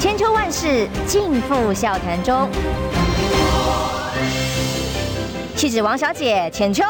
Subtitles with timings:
[0.00, 2.48] 千秋万世尽付笑谈中。
[5.56, 6.84] 气质王小姐浅秋，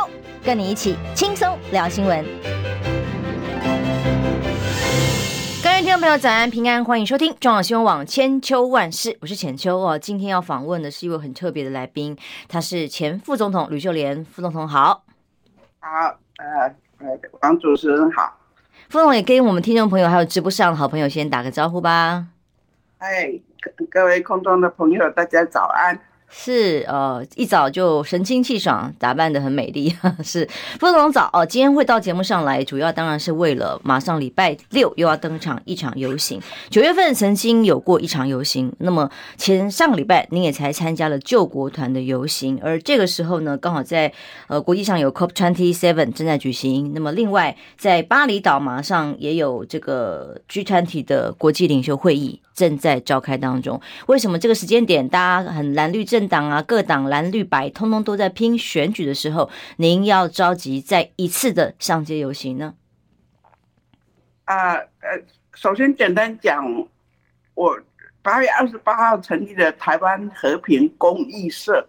[0.44, 2.22] 跟你一起轻松聊新闻。
[5.62, 9.98] 各位听众朋友，早安平安，欢迎收听中广新闻网千秋万世，我是浅秋哦。
[9.98, 12.14] 今天要访问的是一位很特别的来宾，
[12.46, 15.02] 他是前副总统吕秀莲，副总统好。
[15.80, 15.88] 好，
[16.36, 16.46] 呃，
[16.98, 18.36] 呃，王主持人好。
[18.90, 22.26] 副总统也跟我们听众朋友还有直播上的好朋友先打个招呼吧。
[22.98, 23.32] 哎，
[23.90, 25.98] 各位空中的朋友，大家早安。
[26.30, 29.96] 是呃，一早就神清气爽，打扮得很美丽。
[30.22, 30.46] 是
[30.78, 36.38] 副总统早哦，今天会到节目上来，主要当然是为了马上礼拜六又要登场一场游行。
[36.68, 44.12] 九月份曾经有过一场游行，那么前上个礼拜您也才参加了救国团的游行，而这个时候呢，刚好在
[44.48, 46.92] 呃国际上有 COP twenty seven 正在举行。
[46.92, 53.80] 那么另外在巴厘岛马上也有这个 G twenty 的国际领袖会议正在召开当中。
[54.08, 56.08] 为什么这个时间点大家很蓝绿？
[56.08, 62.74] 政党啊，各党蓝绿白，通通都在拼选举的时候，您要着急再一次的上街游行呢？
[64.46, 66.64] 啊，呃，首先简单讲，
[67.52, 67.78] 我
[68.22, 71.86] 八月二十八号成立的台湾和平公益社，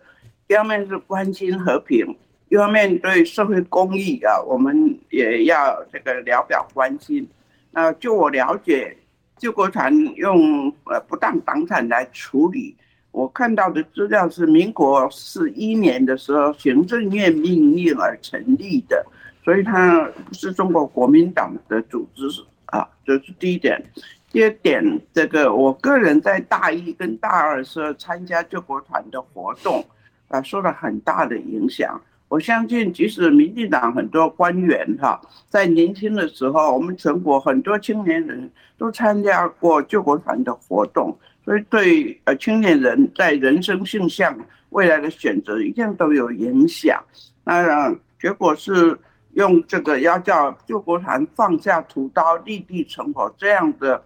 [0.50, 2.06] 一方面是关心和平，
[2.50, 7.25] 一方面对社会公益啊，我们也要这个聊表关心。
[7.72, 8.97] 那就我了解，
[9.40, 12.76] 救国团用呃不当党产来处理。
[13.12, 19.04] 我看到的资料是民国四一年的时候，行政院命令而成立的，
[19.44, 22.23] 所以它是中国国民党的组织
[22.66, 23.84] 啊，这是第一点。
[24.31, 29.84] 第二点，这个我个人在大一跟大二时候参加救国团的活动，
[30.28, 32.00] 啊，受了很大的影响。
[32.30, 41.17] 我相信，即使民进党很多官员哈，在年轻的时候，我们全国很多青年人都参加过救国团的活动。
[41.44, 44.38] 所以，对呃青年人在人生性向
[44.69, 47.03] 未来的选择一定都有影响。
[47.44, 47.91] 那
[48.22, 48.95] 结果是
[49.34, 54.00] 用这个要叫救国团放下屠刀，立地成佛这样的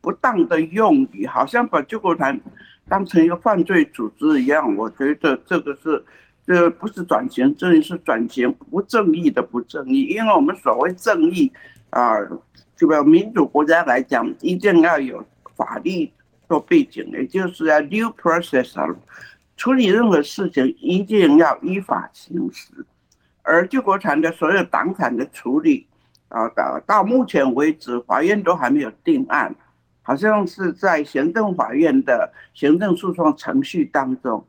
[0.00, 2.40] 不当的用语，好像把救国团
[2.88, 4.74] 当成一个犯罪组织一样。
[4.76, 6.04] 我觉得这个是
[6.48, 10.06] 这不是转型正义，是转型不正义的不正义。
[10.06, 11.52] 因为我们所谓正义
[11.90, 12.16] 啊，
[12.74, 16.10] 这个民主国家来讲，一定要有法律。
[16.48, 18.96] 做背景，也就是要 due process
[19.54, 22.72] 处理任何事情一定要依法行使。
[23.42, 25.86] 而救国团的所有党产的处理，
[26.30, 29.54] 啊，到到目前为止，法院都还没有定案，
[30.00, 34.42] 好像是在行政法院的行政诉讼程序当中，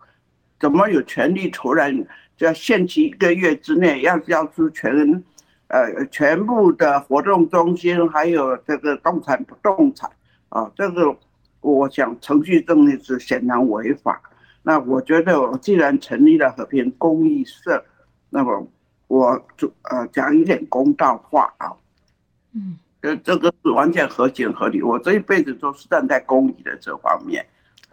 [0.60, 1.96] 怎么有权利突然
[2.38, 5.24] 就要限期一个月之内要交出全，
[5.68, 10.10] 呃，全部的活动中心还有这个动产不动产
[10.50, 11.16] 啊，这个。
[11.62, 14.22] 我想程序正义是显然违法。
[14.64, 17.84] 那我觉得，我既然成立了和平公益社，
[18.30, 18.66] 那么
[19.10, 21.74] 我就呃讲一点公道话啊。
[22.54, 24.82] 嗯，这这个是完全合情合理。
[24.82, 27.46] 我这一辈子都是站在公益的这方面。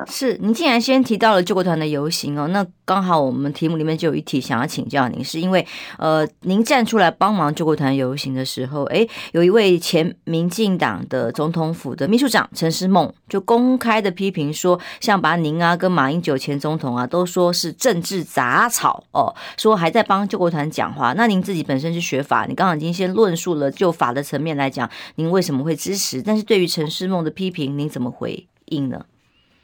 [0.05, 21.15] 是，您既然先提到了救国团的游行哦，那刚好我们题目里面就有一题想要请教您，是因为呃，您站出来帮忙救国团游行的时候，诶，有一位前民进党的总统府的秘书长陈师孟就公开的批评说，像把您啊跟马英九前总统啊都说是政治杂草哦，说还在帮救国团讲话。
[21.15, 26.21] 那您自己本身是学法，你刚刚已经先论述了就法的层面来讲，您为什么会支持？
[26.21, 29.07] 但是对于陈师孟的批评，您怎么回应呢？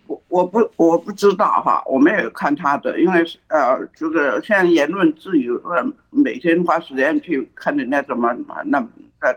[0.06, 5.60] 我我不我不知道哈，我没有看他的，因为呃，这个现在言论自由，
[6.10, 8.32] 每天花时间去看人家怎么
[8.66, 8.86] 那
[9.20, 9.34] 那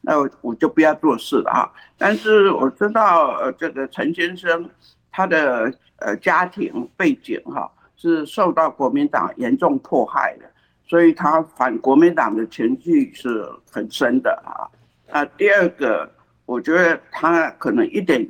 [0.00, 1.72] 那我就不要做事了哈。
[1.96, 4.68] 但是我知道呃，这个陈先生
[5.12, 10.44] 他的呃家庭背景哈是受到国民党严重迫害的，
[10.86, 14.66] 所以他反国民党的情绪是很深的啊。
[15.10, 16.10] 啊，第二个，
[16.46, 18.26] 我觉得他可能一点。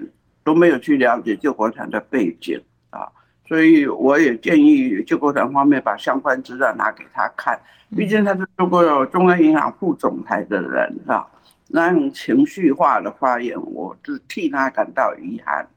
[0.49, 2.59] 都没有去了解救国团的背景
[2.89, 3.07] 啊，
[3.47, 7.61] 所以我也建议救国团方面把相关资料拿给他看，
[7.95, 11.27] 毕竟他是做过中央银行副总裁的人啊，
[11.67, 15.69] 那种情绪化的发言，我是替他感到遗憾。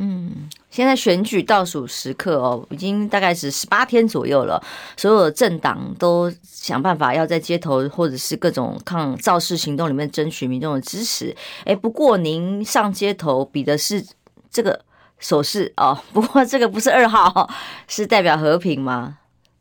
[0.00, 4.62] 嗯，现在选举倒数时刻哦，已经大概是十八天左右了，
[4.96, 11.34] 所有政党都想办法要在街头或者是各种抗造势行动里面争取民众的支持。
[11.64, 14.04] 哎，不过您上街头比的是。
[14.50, 14.80] 这个
[15.18, 17.48] 手势哦， 不过这个不是二号，
[17.88, 19.18] 是代表和平吗？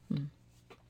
[0.10, 0.30] 嗯，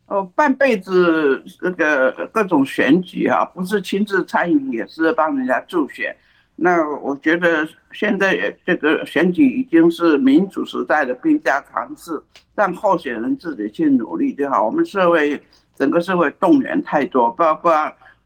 [0.08, 6.16] 哦，半辈子这个各种选举啊，不是亲自参与，也是帮人家助选。
[6.60, 12.20] 那我觉得现在这个选举已经是民主时代的兵家常事，
[12.56, 14.66] 让候选人自己去努力就好。
[14.66, 15.40] 我们社会
[15.76, 17.72] 整个社会动员太多，包括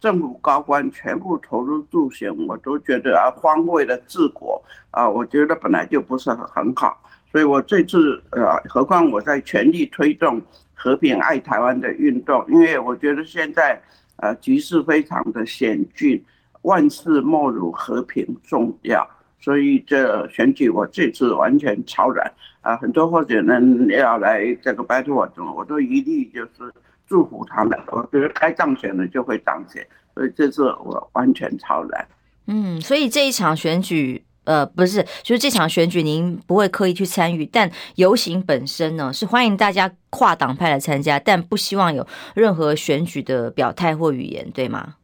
[0.01, 7.01] 政府高官全部投入助选，我都觉得啊荒废了治国啊，我觉得本来就不是很好。
[7.31, 10.42] 所以我这次呃，何况我在全力推动
[10.74, 13.81] 和平爱台湾的运动，因为我觉得现在
[14.18, 16.21] 呃局势非常的险峻。
[16.63, 19.09] 万事莫如和平重要，
[19.39, 22.31] 所以这选举我这次完全超然
[22.62, 22.77] 啊！
[22.77, 26.71] 很多候选人要来这个拜托我，我都一律就是
[27.11, 27.77] 祝福他们。
[27.87, 29.85] 我觉得该当选的就会当选，
[30.15, 32.07] 所以这次我完全超然。
[32.47, 44.95] 嗯，所以这一场选举，呃，不是，就是这场选举您不会刻意去参与，但游行本身呢是欢迎大家跨党派来参加，但不希望有任何选举的表态或语言，对吗？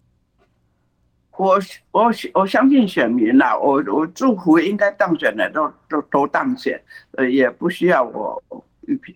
[1.38, 1.60] 我
[1.92, 6.82] 我我相信选民呐，我我祝福应该当选的都都都当选，
[7.12, 8.42] 呃，也不需要我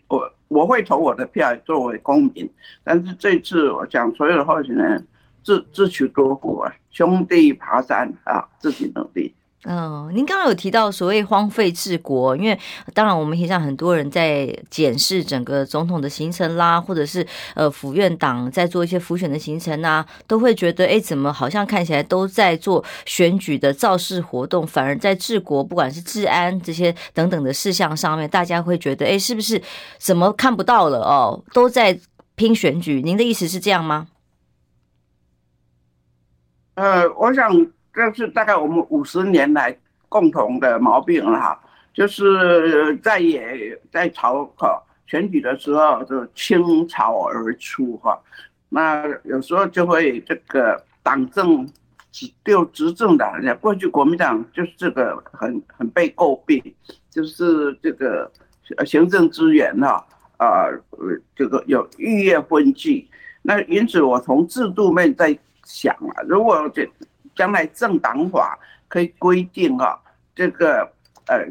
[0.07, 2.49] 我我会投我的票作为公民，
[2.83, 5.07] 但是这次我讲所有的候选人
[5.41, 9.33] 自自取多福啊，兄弟爬山啊，自己努力。
[9.63, 12.59] 嗯，您刚刚有提到所谓荒废治国，因为
[12.95, 17.23] 当然我们现在很多人在检视整个总统的行程啦，或者是
[17.53, 29.61] 呃府院党在做一些辅选的行程啊，都会觉得哎，怎么好像看起来都在做选举的造势活动，反而在治国，不管是治安这些等等的事项上面，大家会觉得哎，是不是
[29.99, 31.43] 怎么看不到了哦？
[31.53, 31.99] 都在
[32.33, 34.07] 拼选举，您的意思是这样吗？
[36.73, 37.71] 呃，我想。
[37.93, 39.77] 这是大概我们五十年来
[40.07, 41.59] 共同的毛病了哈，
[41.93, 48.17] 就是在也在朝哈选举的时候就倾巢而出哈，
[48.69, 51.67] 那有时候就会这个党政
[52.11, 56.63] 执就执政党，过去国民党就是这个很很被诟病，
[57.09, 58.31] 就是这个
[58.85, 60.67] 行政资源哈啊
[61.35, 63.09] 这个有逾越分际，
[63.41, 66.89] 那因此我从制度面在想啊，如果这。
[67.35, 68.57] 将来政党法
[68.87, 69.99] 可以规定哈，
[70.35, 70.87] 这个
[71.27, 71.45] 呃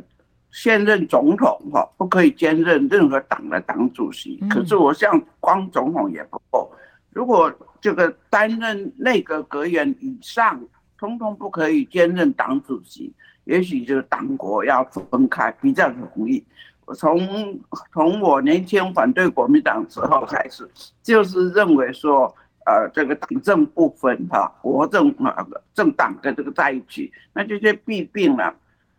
[0.50, 4.37] 现任总统哈不可以兼任任何党的党主席。
[4.50, 6.71] 可是我想光总统也不够，
[7.11, 10.62] 如果这个担任内阁阁员以上，
[10.99, 13.12] 通通不可以兼任党主席，
[13.44, 16.44] 也许就是党国要分开比较容易。
[16.85, 17.59] 我从
[17.93, 20.69] 从我年轻反对国民党时候开始，
[21.03, 22.35] 就是认为说。
[22.66, 28.52] 呃，这个党政不分哈，国政啊政党跟这个在一起，那这些弊病呢，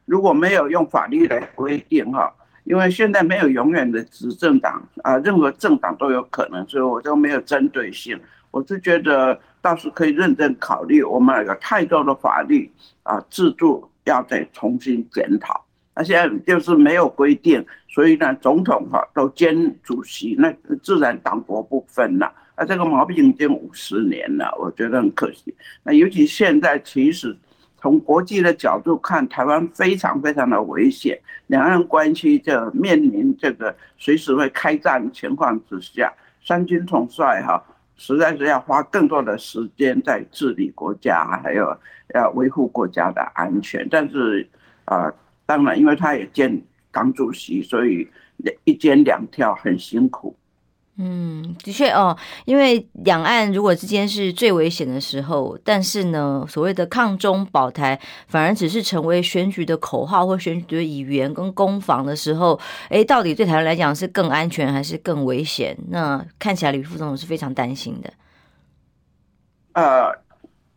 [0.05, 8.19] 如果没有用法律来规定哈，因为现在没有永远的执政党啊，任何政党都有可能，所以我就没有针对性。
[8.49, 12.69] 我是觉得倒是可以认真考虑，我们有太多的法律
[13.03, 15.63] 啊制度要再重新检讨。
[15.95, 22.33] 那现在就是没有规定，所以呢，总统哈都兼主席，那自然党国不分了。
[22.61, 25.51] 那这个毛病已经五十年了，我觉得很可惜。
[25.81, 27.35] 那尤其现在，其实
[27.79, 36.13] 从国际的角度看，台湾非常非常的危险，两岸关系就面临这个随时会开战情况之下，
[36.45, 37.59] 三军统帅哈，
[37.97, 41.75] 实在是要花更多的时间在治理国家，还有
[42.13, 43.87] 要维护国家的安全。
[43.89, 44.47] 但是
[44.85, 45.15] 啊、呃，
[45.47, 46.61] 当然，因为他也兼
[46.91, 48.07] 党主席，所以
[48.65, 50.35] 一肩两挑，很辛苦。
[50.97, 65.75] 嗯，的确哦，因为两岸如果之间是最危险的时候，但是呢，所谓的抗中保台反而只是成为选举的口号或选举的语言跟攻防的时候，哎，到底对台湾来讲是更安全还是更危险？
[65.87, 68.13] 那看起来李副总统是非常担心的。
[69.73, 70.13] 呃，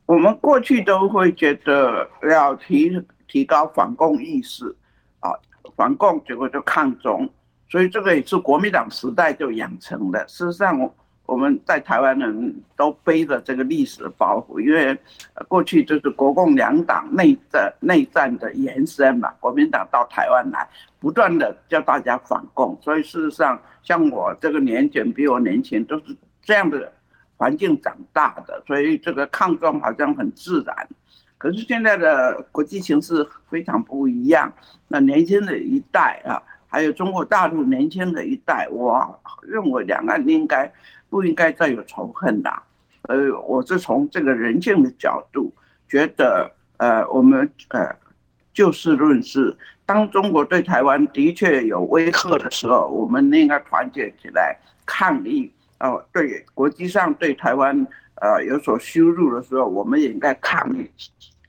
[0.06, 2.90] 我们过去都会觉得要提
[3.28, 4.74] 提高反共意识
[5.18, 5.32] 啊，
[5.76, 7.28] 反共结果就抗中。
[7.74, 10.24] 所以这个也是国民党时代就养成的。
[10.28, 10.88] 事实上，
[11.26, 14.96] 我们在台湾人都背着这个历史包袱，因为
[15.48, 19.28] 过去就是国共两党内战内战的延伸嘛。
[19.40, 20.68] 国民党到台湾来，
[21.00, 22.78] 不断的叫大家反共。
[22.80, 26.92] 所以事实上，像我这个年纪比我年轻，都是这样的
[27.36, 30.88] 环境长大的，所以这个抗中好像很自然。
[31.38, 34.52] 可是现在的国际形势非常不一样，
[34.86, 36.40] 那年轻的一代啊。
[36.74, 40.68] 还有中国大陆年轻的一代，我认为两岸应该
[41.08, 42.64] 不应该再有仇恨了。
[43.02, 45.52] 呃，我是从这个人性的角度
[45.88, 47.94] 觉得，呃，我们呃
[48.52, 49.56] 就事论事。
[49.86, 55.48] 当中国对台湾的确有威吓的时候，我们应该团结起来抗议。
[55.78, 60.90] 哦，对国际上对台湾呃有所羞辱的时候，我们也应该抗议。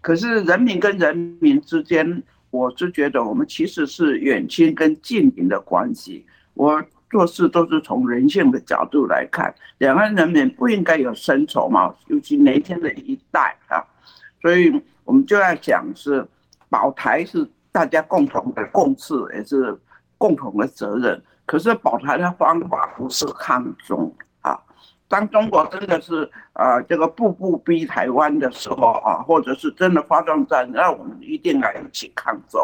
[0.02, 2.22] 可是人民跟人民之间，
[2.56, 6.26] 我是觉得我们其实是远亲跟近邻的关系。
[6.54, 13.84] 我做事都是从人性的角度来看，两岸人民不应该有深仇嘛，尤其年轻的一代啊。
[14.42, 16.26] 所以我们就要讲是
[16.70, 19.78] 保台是大家共同的共识，也是
[20.18, 21.22] 共同的责任。
[21.46, 24.14] 可是保台的方法不是抗中。
[25.08, 32.60] 当中国真的是呃这个步步逼台湾的时候啊，或者是真的发动战，那我们一定要一起抗争。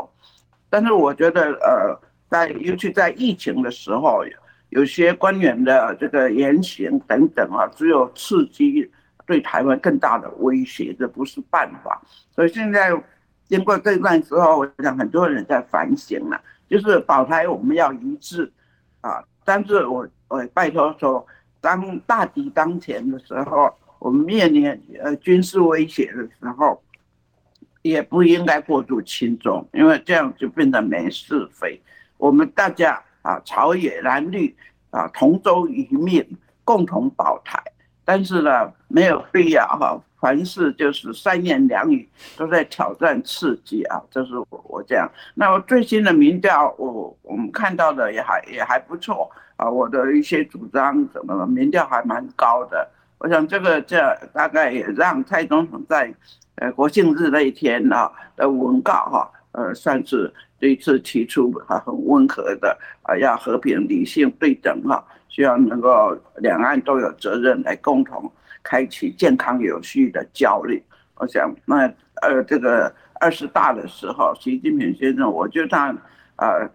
[0.67, 1.95] 但是我觉得呃，
[2.29, 4.23] 在尤其在疫情的时候，
[4.69, 8.89] 有些官员的这个言行等等啊，只有刺激
[9.27, 12.01] 对台湾更大的威胁，这不是办法。
[12.33, 12.91] 所以现在
[13.45, 18.51] 经过这段时候，我想很多人在反省了，就是保台我们要一致
[19.01, 19.23] 啊。
[19.45, 21.23] 但是我我拜托说。
[21.61, 24.67] 当大敌当前的时候，我们面临
[25.01, 26.81] 呃军事威胁的时候，
[27.83, 31.79] 也不应该过度轻重，因为这样就变得没是非。
[32.17, 34.55] 我们大家啊，朝野蓝绿
[34.89, 36.25] 啊，同舟一命，
[36.63, 37.61] 共同保台。
[38.03, 45.09] 但是呢，没有必要哈，凡事就是三言两语都在挑战刺激啊，这是我我这样。
[45.35, 49.29] 那么最新的民调，我我们看到的也还也还不错。
[49.61, 52.89] 啊，我的一些主张怎么民调还蛮高的，
[53.19, 53.95] 我想这个这
[54.33, 56.11] 大概也让蔡总统在
[56.55, 68.31] 呃国庆日那一天啊的文告哈，呃算是第一次提出啊很温和的啊要和平、理性、对等哈，希望能够两岸都有责任来共同
[68.63, 70.81] 开启健康有序的交流。
[71.17, 71.85] 我想那
[72.23, 75.95] 呃这个二十大的时候，习近平先生，我觉得他
[76.37, 76.67] 呃。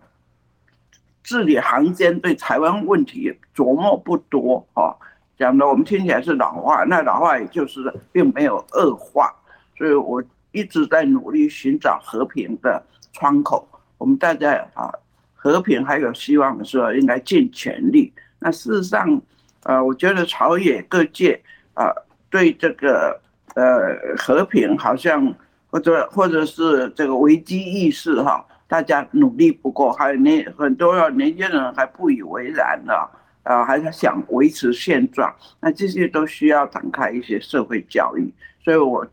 [1.27, 4.95] 字里行间对台湾问题琢磨不多啊，
[5.37, 9.35] 讲的我们听起来是老话，那老话也就是并没有恶化，
[9.77, 12.81] 所以我一直在努力寻找和平的
[13.13, 13.69] 窗口。
[13.99, 14.89] 我们大家啊，
[15.35, 18.13] 和平还有希望的时候，应该尽全力。
[18.39, 19.21] 那事实上，
[19.65, 21.43] 呃，我觉得朝野各界
[21.75, 21.91] 啊，
[22.31, 23.21] 对这个
[23.57, 25.35] 呃和平好像
[25.71, 28.47] 或者或者是这个危机意识哈。
[28.69, 32.93] 大家努力不够，还有年很多年轻人还不以为然呢，
[33.45, 38.29] 啊，还是想维持现状，那这些都需要展开一些社会教育。
[38.65, 39.07] 所以我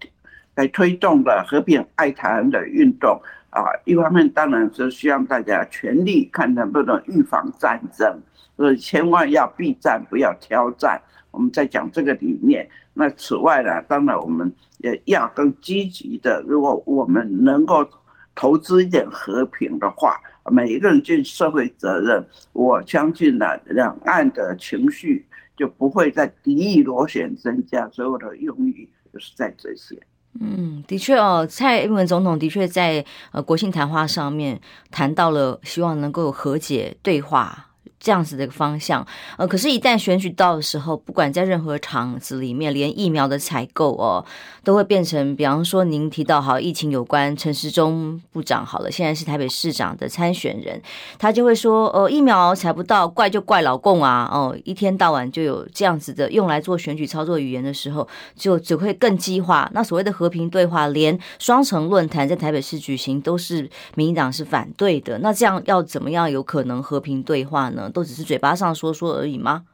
[0.55, 8.19] 来推动的和平爱台湾的运动啊，一方面当然是希望大家全力看能不能预防战争，
[8.57, 10.99] 所以千万要避战，不要挑战。
[11.29, 12.67] 我们在讲这个理念。
[12.95, 17.87] 那此外呢，当然我们也要更积极的，如果我们能够。
[18.35, 20.19] 投资一点和平的话，
[20.51, 25.25] 每一个人尽社会责任，我相信呢，两岸的情绪
[25.55, 27.87] 就不会再敌意螺旋增加。
[27.89, 29.97] 所有的用意就是在这些。
[30.39, 34.59] 嗯，的确哦，蔡英文总统的确在呃国庆谈话上面
[34.89, 37.69] 谈到了，希望能够和解对话。
[38.03, 39.07] 这样子的一个方向，
[39.37, 44.25] 呃，可是，一旦选举到的时候，不管在任何场子里面，连疫苗的采购哦，
[44.61, 50.81] 都会变成，比方说您提到好疫情有关，陈时中部长好了，现在是台北市长的参选人，
[51.17, 58.05] 他就会说，呃，疫苗采不到，怪就怪老共啊，哦，一天到晚就有这样子的用来做选举操作语言的时候，
[58.35, 59.71] 就只会更激化。
[59.73, 65.17] 那所谓的和平对话，连双城论坛在台北市举行，都是民进党是反对的。
[65.19, 67.89] 那这样要怎么样有可能和平对话呢？
[67.93, 69.65] 都只是嘴巴上说说而已吗？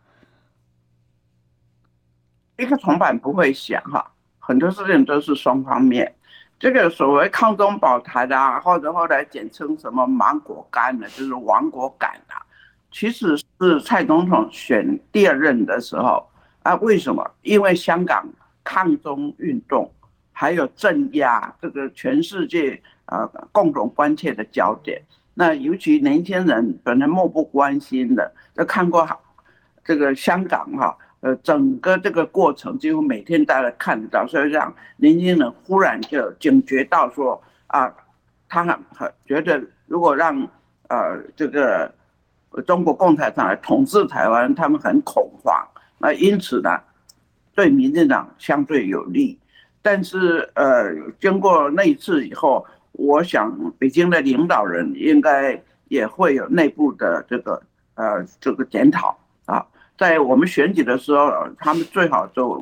[2.57, 6.13] 一个铜板不会响哈，很多事情都是双方面。
[6.59, 12.43] 这个所谓抗中保台的啊，或者后来简称什么芒果干的，就是亡国感啊，
[12.91, 16.29] 其实是蔡总统选第二任的时候
[16.63, 16.75] 啊。
[16.75, 17.31] 为什么？
[17.43, 18.27] 因为香港
[18.61, 19.89] 抗中运动
[20.33, 25.01] 还有镇压这个全世界呃共同关切的焦点。
[25.39, 29.17] 那尤其年轻人本来漠不关心的，都看过哈
[29.85, 37.89] 这个香港哈，呃，整个这个过程几乎每天大家看得到，所以让年轻人忽然就警觉到说啊，
[38.49, 40.45] 他很很觉得如果让
[40.89, 41.89] 呃这个
[42.67, 45.65] 中国共产党来统治台湾，他们很恐慌。
[45.99, 46.77] 那因此呢，
[47.55, 49.39] 对民进党相对有利，
[49.81, 52.67] 但是呃，经过那一次以后。
[52.99, 57.61] 我想，北京的领导人应该也会有内部的这个
[57.95, 59.65] 呃这个检讨啊，
[59.97, 62.61] 在我们选举的时候，他们最好就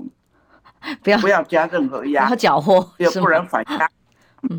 [1.03, 3.89] 不要不要加任何压，不要搅和，要不然反压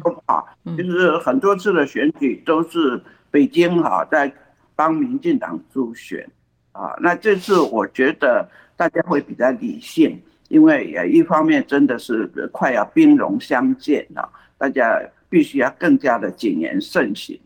[0.02, 0.48] 不好。
[0.76, 4.30] 就是很多次的选举都是北京哈在
[4.74, 6.28] 帮民进党助选
[6.72, 17.38] 啊，那这次我觉得大家会比较理性，因为也一方面真的是快要兵戎相见了，大家必须要更加的谨言慎行。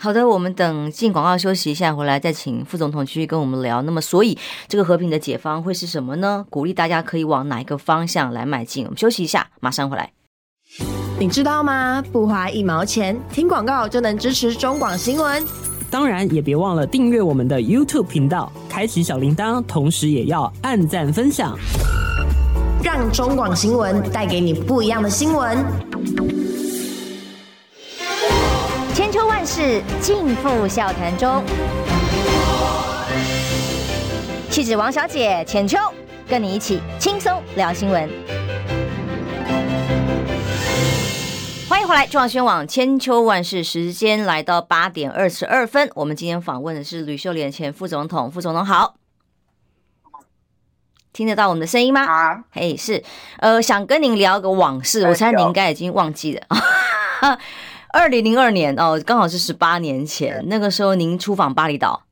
[0.00, 3.80] 好的，我们等进广告休息一下，回来再请副总统继续跟我们聊。
[3.82, 6.44] 那么，所以这个和平的解方会是什么呢？
[6.50, 8.84] 鼓励大家可以往哪一个方向来迈进？
[8.86, 10.10] 我们休息一下，马上回来。
[11.20, 12.02] 你知道吗？
[12.12, 15.44] 不花一毛钱，听广告就能支持中广新闻。
[15.90, 21.56] 当然，也别忘了订阅我们的 YouTube 频道，开启小铃铛，同时也要按赞分享，
[22.82, 25.64] 让中广新闻带给你不一样的新闻。
[29.54, 31.44] 千秋万世尽付笑谈中，
[34.50, 35.78] 气质王小姐浅秋，
[36.28, 38.10] 跟你一起轻松聊新闻。
[41.68, 45.88] 欢迎回来，中广新闻网千秋万世，时间来到八点二十二分。
[45.94, 48.96] 我们今天访问的是吕秀莲前副总统，副总统好，
[51.12, 52.04] 听得到我们的声音吗？
[52.04, 53.04] 啊，嘿，是，
[53.38, 56.42] 呃，想跟您聊个往事，我猜您应该已经忘记了。
[57.94, 62.02] 二零零二年哦，刚好是十八年前，那个时候您出访巴厘岛，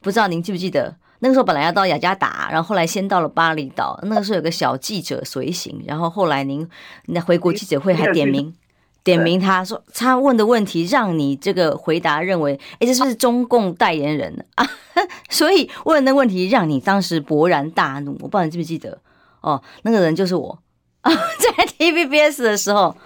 [0.00, 0.96] 不知道您记不记得？
[1.18, 4.00] 那个时候本来要到雅加达，然后后来先到了巴厘岛。
[4.04, 6.66] 那个时候有个小记者随行，然后后来您
[7.04, 8.54] 那回国记者会还点名
[9.02, 14.66] 点名他说他问的问题让你这个回答认为，哎，这是不是中共代言人啊？
[15.28, 18.12] 所以问的问题让你当时勃然大怒。
[18.12, 18.98] 我不知道你记不记得？
[19.42, 20.58] 哦，那个人就是我
[21.02, 22.96] 啊， 在 TVBS 的时候，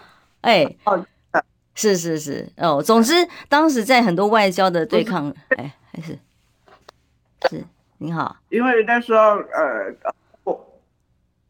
[0.42, 0.76] 哎。
[1.78, 3.14] 是是是哦，总之
[3.48, 6.18] 当时在很多外交的对抗，哎，还是
[7.48, 7.64] 是
[7.98, 9.94] 你好，因为那时候呃，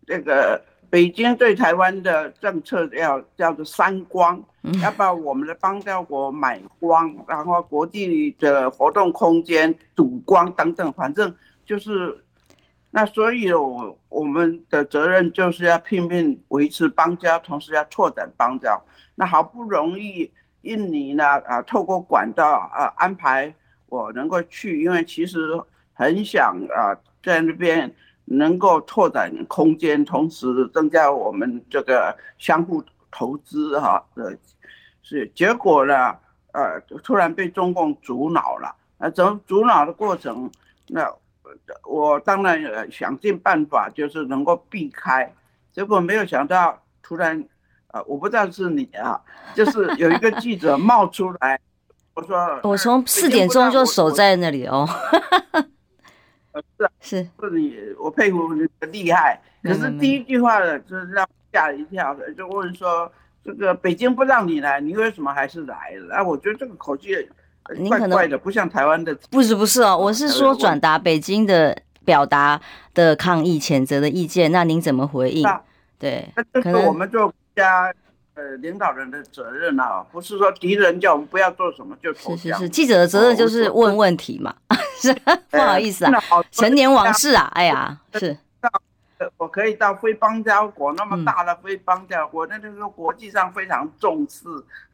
[0.06, 4.38] 那个北京对台湾的政策要叫做三光，
[4.82, 12.22] 要把我们的邦交国买光，然后国际的活动空间赌光等等，反正就是
[12.90, 18.78] 那所以我我们的责任就是要拼命维持邦交，同时要拓展邦交。
[19.20, 20.30] 那好不容易，
[20.62, 23.52] 印尼呢啊，透过管道啊安排
[23.86, 25.60] 我能够去，因为其实
[25.92, 27.92] 很想啊在那边
[28.26, 34.38] 能够拓展空间，同时增加我们这个相互投资哈的，
[35.02, 36.14] 是结果呢，
[36.52, 38.72] 呃，突然被中共阻挠了。
[38.98, 40.48] 那整阻挠的过程，
[40.86, 41.12] 那
[41.82, 45.34] 我当然想尽办法，就是能够避开，
[45.72, 47.44] 结果没有想到突然。
[47.98, 49.20] 啊，我不知道是你啊，
[49.54, 51.58] 就是有一个记者冒出来，
[52.14, 54.88] 我说 我从四点钟就守在那里哦。
[56.76, 59.40] 是啊，是是你，我佩服你的厉害。
[59.62, 63.10] 可是第一句话呢，就是让我吓了一跳的，就问说
[63.44, 66.16] 这个北京不让你来，你为什么还是来了？
[66.16, 67.14] 啊，我觉得这个口气
[67.88, 69.16] 怪怪的，不像台湾的。
[69.30, 72.60] 不是不是哦，我是说转达北京的表达
[72.94, 75.46] 的抗议、谴责的意见，那您怎么回应？
[75.98, 77.32] 对，那就是我们就。
[77.58, 77.92] 家
[78.34, 82.38] 呃，领导人的责任啊，不是说敌人叫我们不要做什么就投降。
[82.38, 84.54] 是是是，记者的责任就是问问题嘛。
[85.02, 85.12] 是
[85.50, 86.12] 不好意思啊，
[86.50, 88.36] 陈年往事啊，哎呀，是。
[89.36, 94.44] 我可以到非邦交国那么大的非邦交国，那就是国际上非常重视，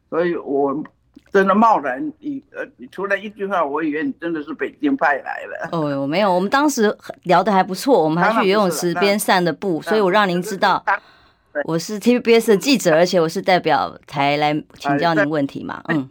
[0.08, 0.82] 所以我
[1.30, 5.68] 真的贸然你呃，你除了一句话，我以为你真的是北京派来的。
[5.76, 10.82] 哦，我没有，我们当时聊得还不错，我们还去游泳池边散的步，所以我让您知道。
[11.62, 16.08] 我是 TVBS 的记者，而且我是代表台来请教您问题嘛，嗯。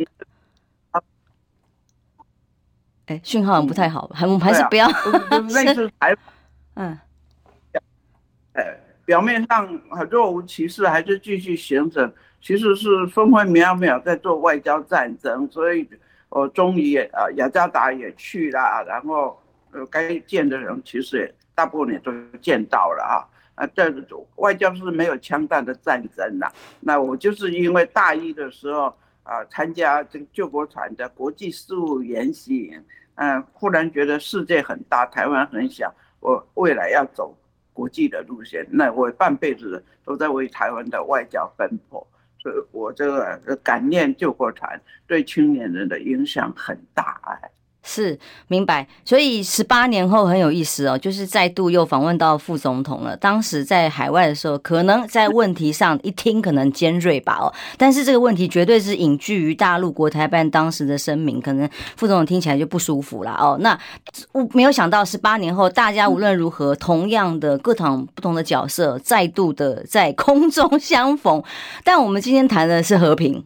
[3.07, 4.87] 哎，讯号不太好，还我们还是不要。
[4.87, 6.15] 类似台，
[6.75, 6.97] 嗯。
[8.53, 9.67] 哎表面上
[10.09, 15.45] 若无其事，还是继续行程，其实是分分秒秒在做外交战争。
[15.51, 15.85] 所以，
[16.29, 19.37] 我终于啊雅加达也去了，然后
[19.73, 23.27] 呃该见的人其实也大部分也都见到了啊。
[23.55, 23.93] 啊，这
[24.37, 26.51] 外交是没有枪弹的战争呐。
[26.79, 32.83] 那我就是因为大一的时候啊，参加这个救国团的国际事务研习营，
[33.15, 37.37] 嗯，忽然觉得世界很大，台湾很小，我未来要走
[37.71, 42.05] 国际的路线，那我半辈子都在为台湾的外交奔波，
[42.39, 47.49] 所以我这个感念救国团对青年人的影响很大哎。
[47.83, 48.17] 是
[48.47, 53.15] 明白，所以十八年后很有意思哦，就是再度又访问到副总统了。
[53.17, 63.57] 当时在海外的时候，可能在问题上一听可能尖锐吧哦，但是这个问题绝对是隐居于大陆国台办当时的声明，可能副总统听起来就不舒服了哦。
[63.59, 63.77] 那
[64.31, 71.43] 我没有想到十八年后，大家无论如何，同样的各场不同的角色，再度的在空中相逢。
[71.83, 73.45] 但我们今天谈的是和平。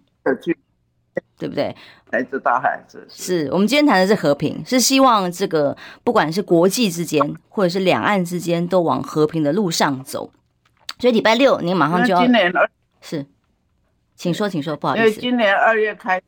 [1.39, 1.75] 对不对？
[2.11, 10.31] 孩子大孩子是，是我们今天谈的是和平，是希望这个不管是国际之间或者是两岸之间都往和平的路上走。
[10.99, 12.69] 所以礼拜六您马上就要今年二
[13.01, 13.25] 是，
[14.15, 15.05] 请说，请说，不好意思。
[15.05, 16.23] 因为今年二月开始，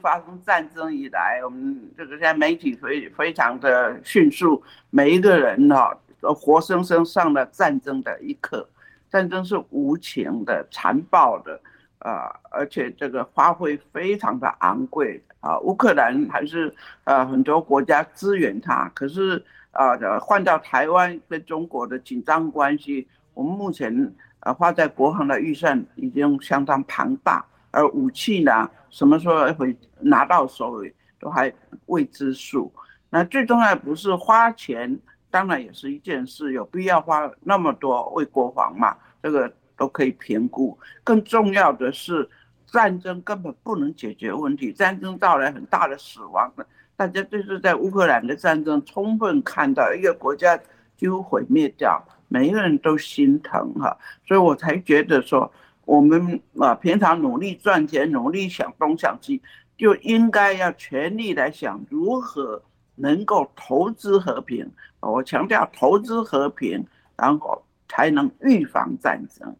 [0.00, 8.68] 发生战争以来，我们这个现在媒体非非常的迅速，每一个人哈都活生生上了战争的一课。
[9.08, 11.60] 战争是无情的、残暴的。
[12.06, 15.58] 啊，而且这个花费非常的昂贵啊！
[15.58, 31.52] 乌克兰还是呃很多国家支援他，可是啊，换到台湾跟中国的紧张关系，我们目前呃花在国防的预算已经相当庞大，而武器呢，什么时候会拿到手里都还
[31.86, 32.72] 未知数。
[33.10, 34.96] 那最重要不是花钱，
[35.28, 38.96] 当然也是一件事，有必要花那么多为国防嘛？
[39.20, 39.52] 这个。
[39.76, 42.28] 都可以评估，更重要的是，
[42.66, 46.52] 战争根本不能解决问题，战争带来很大的死亡。
[46.96, 50.58] 大家就是在乌克兰的战争，充分看到一个国家
[50.96, 55.52] 几乎毁灭掉，每一个人都心疼哈，所以我才觉得说，
[55.84, 59.42] 我们啊平常努力赚钱，努力想东想西，
[59.76, 62.62] 就应该要全力来想如何
[62.94, 64.66] 能够投资和平。
[65.00, 66.82] 我强调投资和平，
[67.16, 69.54] 然后才能预防战争。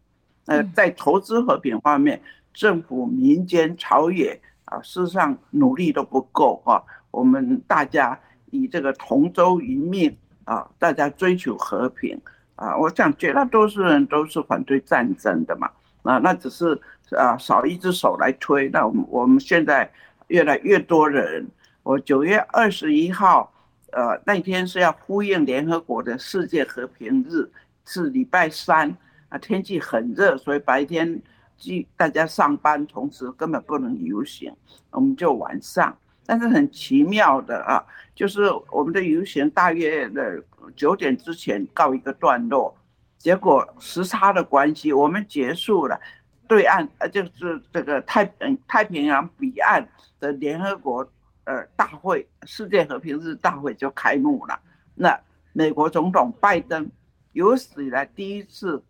[0.47, 2.19] 呃，在投资和平方面，
[2.53, 6.81] 政府、民间、朝野啊，事实上努力都不够啊。
[7.11, 8.17] 我们大家
[8.49, 12.19] 以这个同舟一命啊，大家追求和平
[12.55, 12.77] 啊。
[12.77, 15.69] 我想绝大多数人都是反对战争的嘛
[16.03, 16.79] 啊，那只是
[17.11, 18.69] 啊少一只手来推。
[18.69, 19.91] 那我们我们现在
[20.27, 21.45] 越来越多人，
[21.83, 23.51] 我九月二十一号，
[23.91, 27.49] 呃，那天是要呼应联合国的世界和平日，
[27.83, 28.95] 是礼拜三。
[29.29, 31.21] 啊，天气很热，所以白天
[31.57, 34.55] 即大家上班，同时根本不能游行，
[34.91, 35.97] 我们就晚上。
[36.25, 40.43] 但是很奇妙的啊，就是我们的游行大约的
[40.75, 42.75] 九点之前告一个段落，
[43.17, 45.99] 结果时差的关系，我们结束了，
[46.47, 49.87] 对岸呃就是这个太平太平洋彼岸
[50.19, 51.09] 的联合国
[51.45, 54.59] 呃大会，世界和平日大会就开幕了。
[54.95, 55.17] 那
[55.53, 56.89] 美国总统拜登
[57.31, 58.83] 有史以来第一次。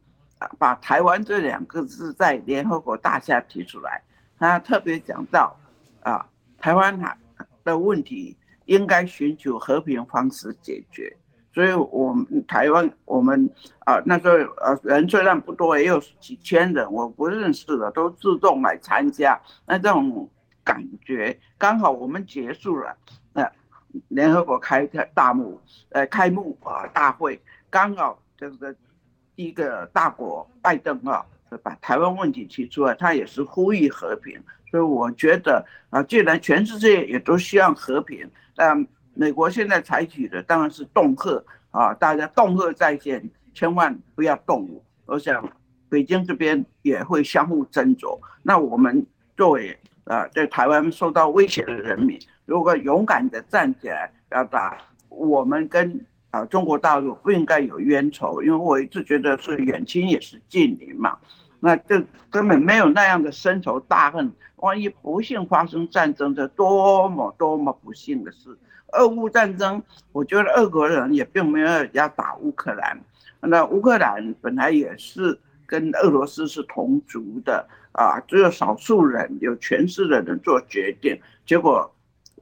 [0.59, 4.01] 把台湾这两个字在联合国大厦提出来，
[4.37, 5.57] 他特别讲到，
[6.01, 6.23] 啊，
[6.59, 6.99] 台湾
[7.63, 11.15] 的问题应该寻求和平方式解决。
[11.53, 19.39] 所以，我们台湾，我们啊那时候呃人虽然不多，也有几千人，我不认识的都自动来参加。
[19.65, 20.29] 那这种
[20.63, 22.95] 感觉，刚好我们结束了，
[23.33, 23.51] 呃，
[24.09, 28.77] 联合国开大幕，呃，开幕啊大会，刚好就是。
[29.37, 31.23] 一个大国拜登啊，
[31.61, 34.35] 把台湾问题提出来，他也是呼吁和平，
[34.71, 38.75] 所以我觉得啊，既然全世界也都希望和平，那
[39.13, 44.83] 美国现在采取的当然是恫吓啊，大家恫吓在先，千万不要动武。
[45.05, 45.47] 我想
[45.87, 48.19] 北京这边也会相互斟酌。
[48.41, 49.05] 那我们
[49.37, 54.75] 作为啊，在台湾受到威胁的人民，如果勇敢地站起来表达，
[55.09, 56.03] 我们跟。
[56.31, 61.17] 啊，中国大陆不应该有冤仇，因为我一直觉得是远亲也是近邻嘛。
[61.59, 64.31] 那这根本没有那样的深仇大恨。
[64.57, 68.57] 万一不幸发生战争，这多么多么不幸的事。
[68.93, 72.99] 俄乌战争，我觉得俄国人也并没有要打乌克兰。
[73.39, 81.93] 那乌克兰本来也是跟俄罗斯是同族的啊，只有少数人有权势的人做决定，结果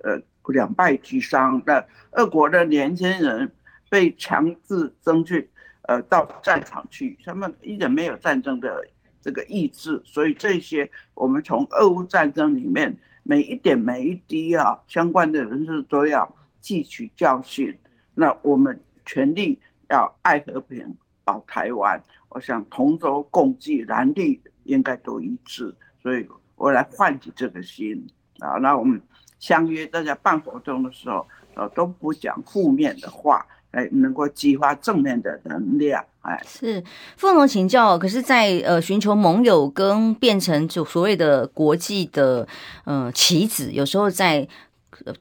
[0.02, 0.18] 呃
[0.48, 1.62] 两败俱伤。
[1.66, 3.52] 那俄国的年轻人。
[3.90, 5.50] 被强制征去，
[5.84, 8.86] 呃，到战场去，他们一点没有战争的
[9.22, 17.78] 这个意志，所以这些我们从俄乌战争里面每一点每一滴啊，相关的人士都要汲取教训。
[18.14, 22.02] 那我们全力要爱和平，保台湾。
[22.30, 28.06] 我想同舟共济，蓝绿应该都一致，所以我来唤起这个心
[28.40, 28.58] 啊。
[28.58, 29.02] 那我们
[29.40, 33.46] 相约大家办活动的时候，呃，都不讲负面的话。
[33.76, 36.84] 哎，能够激发正面的能量，哎，是
[37.18, 37.98] 父母请教。
[37.98, 42.48] 可是在，在呃寻求盟友跟变成就所谓的国际的
[42.86, 44.48] 呃棋子，有时候在。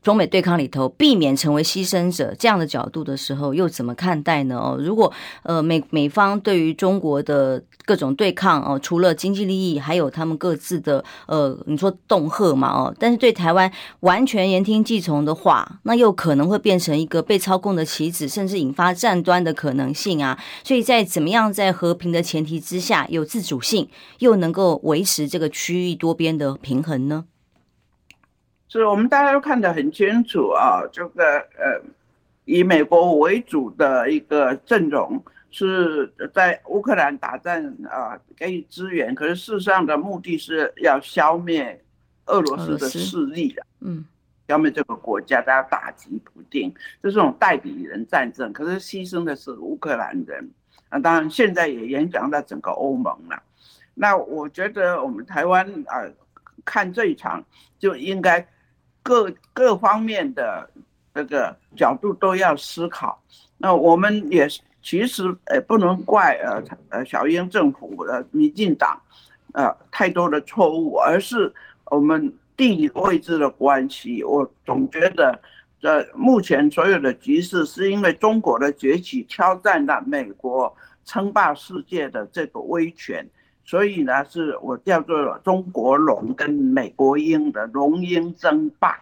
[0.02, 4.56] 中美对抗里头，避免成为牺牲者这样的角度的时候，又怎么看待呢？
[4.56, 20.38] 哦，如果呃美美方对于中国的各种对抗哦，除了经济利益，还有他们各自的呃，你说恫吓嘛哦，但是对台湾完全言听计从的话，那又可能会变成一个被操控的棋子，甚至引发战端的可能性啊。
[20.62, 27.24] 所以在怎么样在和平的前提之下有自主性，又能够维持这个区域多边的平衡呢？
[28.80, 31.80] 是我们大家都看得很清楚啊，这个呃，
[32.44, 41.80] 以美国为主的一个阵容是在乌克兰打战啊，给予支援，可是事实上的目的是要消灭
[42.26, 44.04] 俄罗斯的势力的，嗯，
[44.48, 50.50] 消灭这个国家，大家打击不定，这是这种代理人战争，可是牺牲的是乌克兰人
[50.88, 53.40] 啊，当然现在也影响到整个欧盟了。
[53.94, 56.02] 那我觉得我们台湾啊，
[56.64, 57.40] 看这一场
[57.78, 58.44] 就应该。
[59.04, 60.68] 各各方面的
[61.14, 63.22] 这个角度都要思考。
[63.58, 64.48] 那我们也
[64.82, 69.00] 其实呃不能怪呃呃小英政府的民进党
[69.52, 71.52] 呃太多的错误，而是
[71.84, 74.24] 我们地理位置的关系。
[74.24, 75.38] 我总觉得
[75.80, 83.28] 这目前所有的局势是因为中国的崛起挑战了美国称霸世界的这个威权。
[83.64, 88.98] 所以呢，是我叫做中国龙跟美国鹰的龙鹰争霸。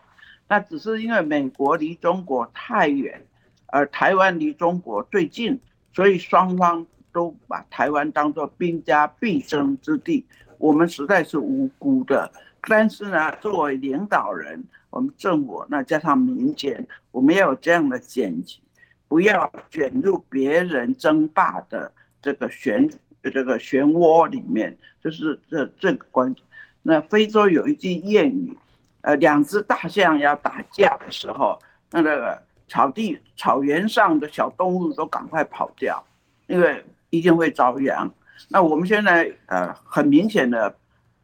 [0.49, 3.25] 那只是因为美国离中国太远，
[3.67, 5.59] 而台湾离中国最近，
[5.93, 10.25] 所以双方都把台湾当作兵家必争之地。
[10.59, 12.31] 我们实在是无辜的。
[12.69, 18.61] 但是呢，作为领导人，我们政府那加上民间，我们要有这样的检举，
[19.09, 22.89] 不要卷入别人争霸的这个选。
[23.31, 26.35] 这个漩涡里面，就是这这个关。
[26.83, 28.59] 那非洲有一句谚语，
[29.03, 31.57] 呃，两只大象要打架的时候，
[31.93, 36.05] 那个草地草原上的小动物都赶快跑掉，
[36.49, 38.13] 因为一定会遭殃。
[38.49, 40.75] 那我们现在呃，很明显的，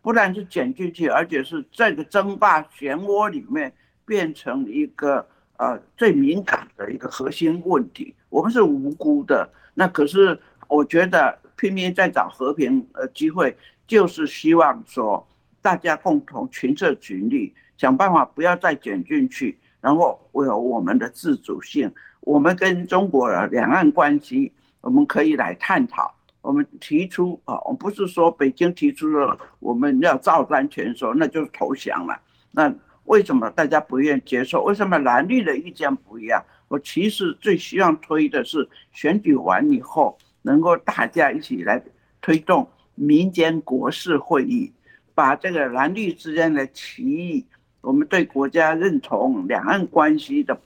[0.01, 3.73] 不但是卷进去，而且是这个争霸漩涡里面
[4.07, 8.15] 变成一个呃最敏感的一个核心问题。
[8.29, 11.37] 我们是无辜的，那可是我觉得。
[11.59, 13.55] 拼命在找和平呃机会，
[13.87, 15.27] 就是希望说
[15.61, 21.93] 大家共同群策群力，想办法不要再卷进去，然后维护我们的自主性。
[22.21, 26.15] 我们跟中国的两岸关系，我们可以来探讨。
[26.41, 32.19] 我们提出啊，我不是说北京提出了我们要照单全收，那就是投降了。
[32.53, 32.73] 那
[33.05, 34.63] 为什么大家不愿意接受？
[34.63, 36.43] 为什么蓝绿的意见不一样？
[36.69, 40.17] 我其实最希望推的是选举完以后。
[40.43, 41.83] 能够大家一起来
[42.21, 44.73] 推动民间国事会议，
[45.15, 47.47] 把这个蓝绿之间的歧义，
[47.81, 50.59] 我们对国家认同、两岸关系的，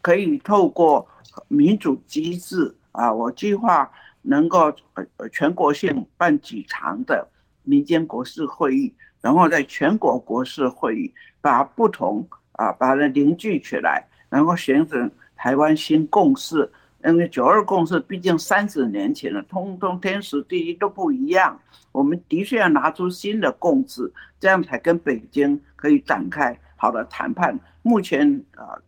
[0.00, 1.06] 可以透过
[1.48, 3.90] 民主机制啊，我计划
[4.22, 7.26] 能够呃全国性办几场的
[7.62, 16.70] 民间国事会议，然后在全国国事会议把不同啊把它凝聚起来，然后形成台湾新共识。
[17.04, 21.58] 因为九二共识毕竟三十年前了，通通天时地利都不一样。
[21.90, 27.58] 我们的确要拿出新的共识，这样才跟北京可以展开好的谈判。
[27.82, 28.78] 目前啊，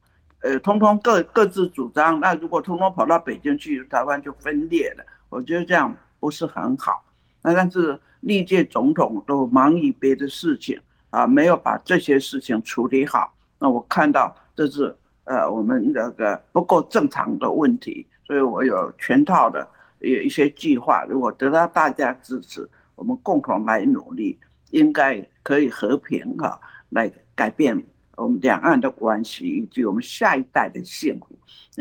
[0.40, 5.04] 呃，通通各各自主张，那如果通通跑到北京去，台湾就分裂了。
[5.28, 7.04] 我觉得这样不是很好。
[7.42, 13.34] 那但是历届总统都忙于别的事情啊，没有把这些事情处理好。
[13.58, 14.96] 那我看到这是。
[15.24, 19.66] 呃，我们这个不够正常的问题，所以我有全套的
[20.00, 21.02] 有一些计划。
[21.08, 24.38] 如果得到大家支持，我们共同来努力，
[24.70, 26.60] 应该可以和平哈，
[26.90, 27.82] 来改变
[28.16, 31.28] 我们两岸的关系以及我们下一代的幸福。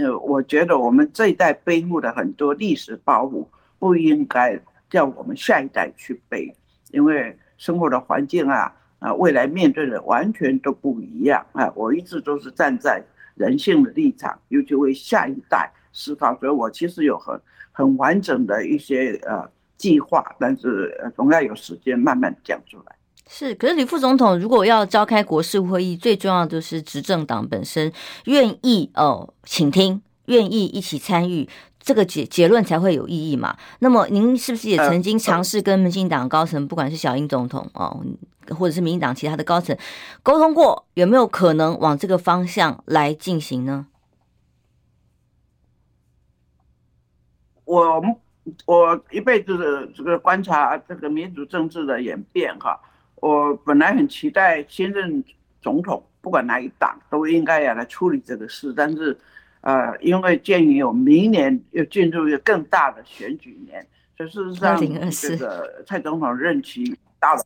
[0.01, 3.45] 呃，我觉得我们这一代背负的很多历史包袱，
[3.77, 4.57] 不应该
[4.89, 6.55] 叫我们下一代去背，
[6.91, 11.69] 因为生活的环境啊啊，未来面对的完全都不一样啊。
[11.75, 13.03] 我一直都是站在。
[13.35, 17.39] 人性的立场，尤其为下一代思考，所以我其实有很
[17.71, 22.95] 很完整的一些呃计划，但是总要有时间慢慢讲出来。
[23.27, 27.91] 是，可是李副总统如果要召开国事会议，最重要的是执政党本身
[28.25, 31.47] 愿意哦请听，愿意一起参与，
[31.79, 33.57] 这个结结论才会有意义嘛。
[33.79, 38.03] 那么您是不是也曾经尝试跟民进党高层，不管是小英总统哦？
[38.49, 39.73] 或者是民进党其他的高层
[40.21, 43.87] 沟通过，有没有可能往这个方向来进行呢？
[47.63, 48.03] 我
[48.65, 52.77] 我一辈子的这个观察这个民主政治的演变哈，
[53.15, 55.23] 我本来很期待新任
[55.61, 59.17] 总统不管哪一党都应该要来处理这个事，但是
[59.63, 63.85] 呃，因为鉴于有明年又进入一个更大的选举年，
[64.17, 67.43] 所以事实上这个蔡总统任期到了。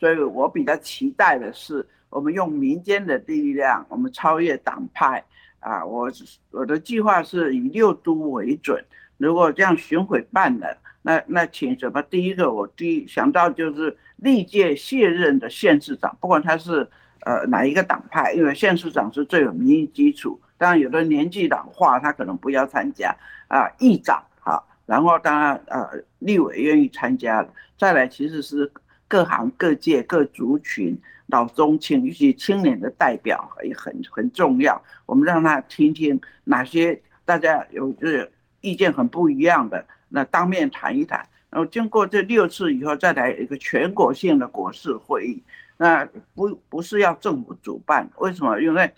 [0.00, 5.24] 所以我比较期待的是，我们用民间的力量，我们超越党派
[5.60, 5.86] 啊！
[5.86, 6.10] 我
[6.50, 8.84] 我的计划是以六都为准，
[9.18, 12.02] 如果这样巡回办的，那那请什么？
[12.02, 16.86] 第一个我第一想到就是历届卸任的县市长，不管他是
[17.20, 20.38] 呃哪一个党派，因为县市长是最有民意基础。
[20.58, 23.14] 当然，有的年纪老化，他可能不要参加
[23.48, 23.68] 啊。
[23.78, 25.88] 议长好，然后当然呃，
[26.20, 27.46] 立委愿意参加。
[27.78, 28.70] 再来，其实是
[29.06, 34.82] 各行各界各族群老中青，尤其青年的代表也很很重要。
[35.04, 41.26] 我们让他听听哪些大家有是意见很不一样的，那当面谈一谈。
[41.50, 45.42] 然后经过这六次以后，再来一个全国性的国事会议。
[45.78, 48.58] 那不不是要政府主办，为什么？
[48.60, 48.90] 因为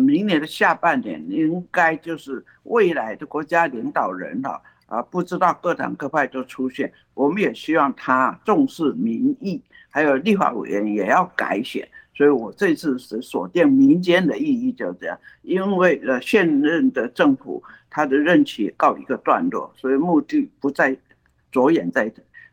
[0.00, 20.96] 明年的下半年应该就是未来的国家领导人了啊，不知道各党各派都出现，我们也希望他重视民意，还有立法委员也要改选，所以我这次是锁定民间的意义就这样，因为呃现任的政府他的任期告一个段落，所以目的不在
[21.50, 22.12] 着眼在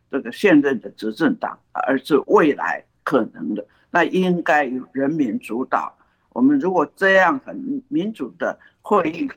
[0.09, 2.83] 这个现任的执政党，而是未来。
[3.03, 5.91] 可能的，那应该由人民主导。
[6.33, 9.29] 我们如果这样很民主的会议，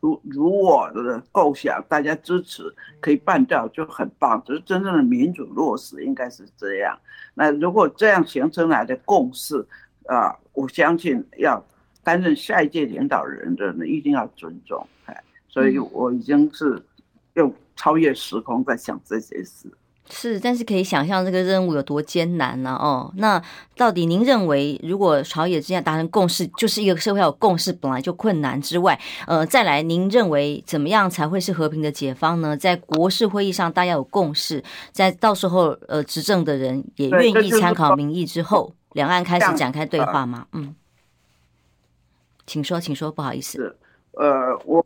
[0.00, 2.62] 如如我的构想，大家支持
[3.00, 4.42] 可以办到就很棒。
[4.44, 6.98] 就是真正的民主落实应该是这样。
[7.34, 9.64] 那如果这样形成来的共识
[10.06, 11.64] 啊，我相信要
[12.02, 14.86] 担任下一届领导人的人一定要尊重。
[15.06, 16.80] 哎，所以我已经是
[17.34, 19.68] 用超越时空在想这些事。
[20.10, 22.76] 是，但是可以想象这个任务有多艰难呢？
[22.78, 23.42] 哦，那
[23.76, 32.54] 到底您认为，如果朝野之间达成共识，就是一个社会要有共识，本来就困难之外，呃，再来，您认为怎么样才会是和平的解方呢？
[32.54, 40.46] 在国事会议上，大家有共识，在到时候，呃，执政的人也愿意参考民意之后，两岸开始展开对话吗？
[40.52, 40.74] 嗯，
[42.46, 43.76] 请说，请说，不好意思，
[44.12, 44.84] 呃，我。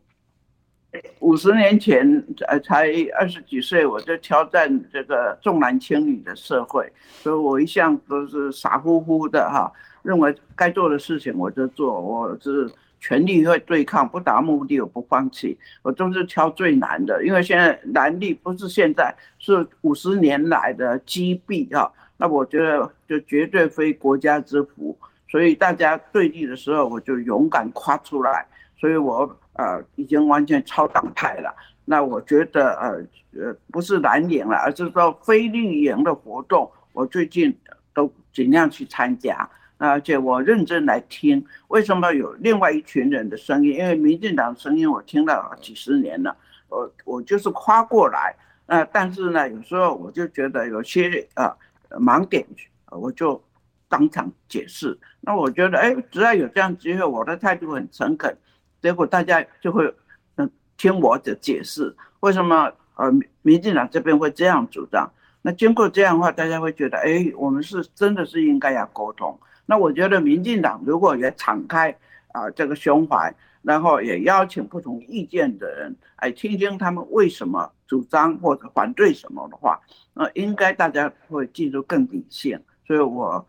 [1.19, 9.71] 五十年前，呃，才二十几岁，我就挑战这个重男轻女的社会，所以我一向都是傻乎乎的哈，
[10.03, 28.45] 认为该做的事情我就做，我是全力会对抗，不达目的我不放弃，我都是挑最难的，因为现在难力不是现在，是五十年来的积弊哈，那我觉得就绝对非国家之福，所以大家对立的时候，我就勇敢跨出来，
[28.79, 29.37] 所以我。
[29.57, 31.53] 呃，已经完全超党派了。
[31.85, 37.57] 那我觉得，呃呃，不是蓝营了，而是说非绿营的活动，我最近
[37.93, 39.49] 都尽量去参加。
[39.79, 43.75] 而且我认真来听，为什么有另外一群人的声音？
[43.75, 46.35] 因为民进党声音我听了几十年了，
[46.67, 48.35] 我我就是跨过来。
[48.65, 51.55] 呃，但是呢，有时候我就觉得有些呃
[51.91, 52.45] 盲点，
[52.89, 53.41] 我就
[53.87, 54.97] 当场解释。
[55.21, 58.35] 那我觉得，哎，只要有这样机会，我的态度很诚恳。
[58.81, 59.93] 结果大家就会
[60.35, 63.11] 嗯听我的解释，为什么呃
[63.41, 65.09] 民进党这边会这样主张？
[65.41, 69.39] 那经过这样的话，大家会觉得哎，我们是真的是应该要沟通。
[69.65, 71.95] 那我觉得民进党如果也敞开
[72.33, 79.79] 啊这个胸怀，然后也邀请不同意见的人来听听他们为什么主张或者反对什么的话，
[80.13, 82.61] 那应该大家会进入更理性。
[82.85, 83.45] 所以我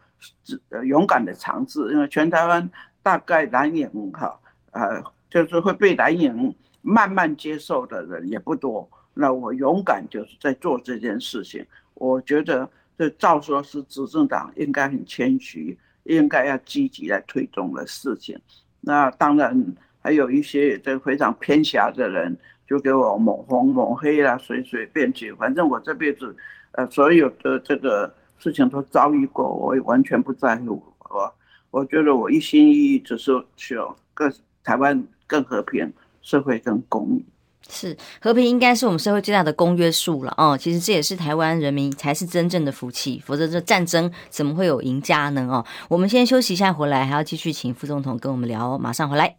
[0.85, 2.71] 勇敢的尝试，因为全台湾
[3.03, 4.39] 大概蓝营哈
[4.71, 5.03] 呃。
[5.31, 11.67] 就是会被蓝营慢慢接受的人也不多，那我勇敢就是在做这件事情。
[11.95, 18.41] 我觉得这照说是执政党应该很谦虚，应该要积极来推动的事情。
[18.81, 22.35] 那当然还有一些这非常偏狭的人，
[22.67, 25.33] 就给我抹红抹黑啦，随随便去。
[25.35, 26.35] 反正我这辈子，
[26.73, 30.83] 呃，所有的这个事情都遭遇过，我也完全不在乎。
[31.11, 31.35] 我
[31.71, 34.33] 我觉得我一心一意只是求各
[34.65, 35.07] 台湾。
[35.29, 37.25] 更和平，社会更公义，
[37.69, 40.57] 是和平应该是我们社会最大的公约数了哦。
[40.59, 45.47] 其实这也是台湾人民才是真正的福气，否则这战争怎么会有赢家呢？
[45.51, 48.79] 哦，我们先休息一下，回来还要继续请副总统跟我们聊哦。
[48.79, 49.33] 马上回来。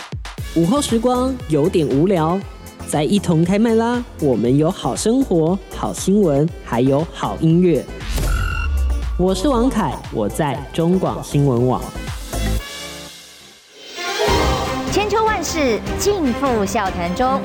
[0.56, 2.40] 午后时光有点无聊，
[2.88, 4.04] 再一同开麦啦！
[4.22, 7.84] 我们有好生活、好新闻，还有好音乐。
[9.18, 11.84] 我是王凯，我在中广新闻网。
[15.52, 17.42] 是尽付笑谈中，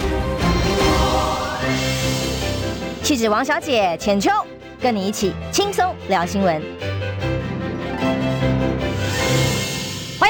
[3.02, 4.30] 气质王小姐浅秋，
[4.78, 6.93] 跟你一起轻松聊新闻。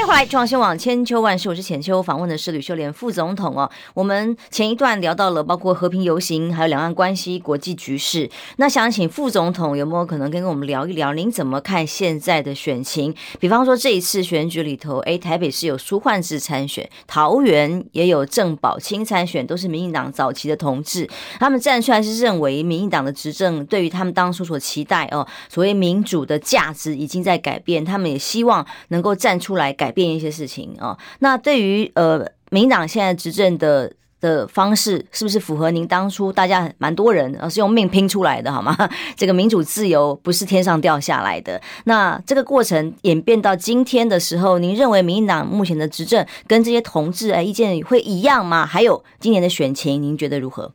[0.04, 3.70] 迎回来，中央新网千秋万世，我是浅秋，访问的是吕秀莲副总统哦。
[3.94, 8.28] 我们前一段聊到了包括和平游行，还有两岸关系、国际局势。
[8.56, 13.14] 那想请副总统有没有可能跟我们聊一聊，您怎么看现在的选情？
[13.40, 21.08] 比方说这一次选举里头，哎，台北市有苏焕智参选，桃园也有郑宝清参选，都是民进党早期的同志。
[21.40, 29.93] 他们站出来是认为民进党的执政对于他们当初所期待哦，所谓民主的价值已经在改变，他们也希望能够站出来改。
[29.94, 38.74] 变一些事情啊，那对于呃，民党现在执政的的方式，是不是符合您当初大家蛮多人而是用命拼出来的，好吗？
[39.16, 41.60] 这个民主自由不是天上掉下来的。
[41.84, 48.64] 那这个过程演变到今天的时候，您认为民进党目前的执政跟这些同志哎意见会一样吗？
[48.64, 50.72] 还有今年的选情，您觉得如何？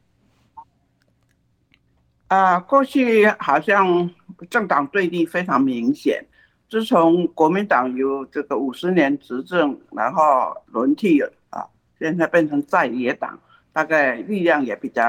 [2.28, 4.12] 啊、呃，过去好像
[4.52, 6.24] 政党对立非常明显。
[6.70, 11.66] 自从国民党有这个五十年执政，然后轮替啊，
[11.98, 13.40] 现在变成在野党，
[13.74, 15.04] 大概力量也比较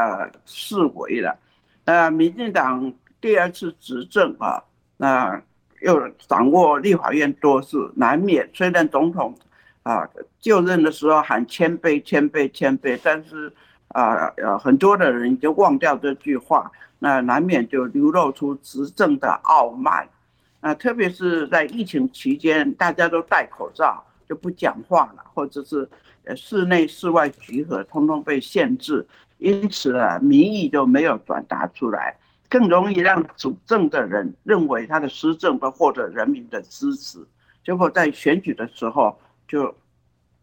[0.46, 1.36] 式微了。
[1.84, 2.90] 那民进党
[3.20, 4.62] 第二次执政啊，
[4.96, 5.42] 那
[5.82, 9.34] 又掌握立法院多数，难免虽然总统
[9.82, 10.08] 啊
[10.38, 13.52] 就任的时候喊谦卑、谦卑、谦卑，但是
[13.88, 20.08] 啊呃很多的人就忘掉这句话，那难免就流露出执政的傲慢。
[20.60, 25.88] 啊，特别是在疫情期间，大家都戴口罩，就不讲话了，或者是
[26.24, 29.06] 呃室内室外集合，通通被限制，
[29.38, 32.14] 因此啊，民意就没有转达出来，
[32.48, 37.26] 更容易让主政的人认为他的施政会获得人民的支持，
[37.64, 39.74] 结果在选举的时候，就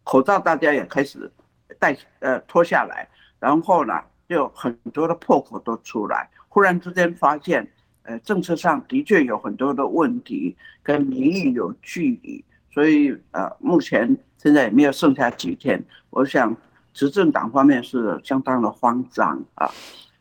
[0.02, 1.30] 口罩大家也开始
[1.78, 3.08] 戴呃脱下来，
[3.38, 3.94] 然后呢，
[4.28, 7.70] 就很多的破口都出来，忽然之间发现。
[8.08, 15.78] 呃，政策上的确有很多的问题，跟民意有距离，所以呃，目前现在也没有剩下几天，
[16.08, 16.56] 我想
[16.94, 19.70] 执政党方面是相当的慌张啊。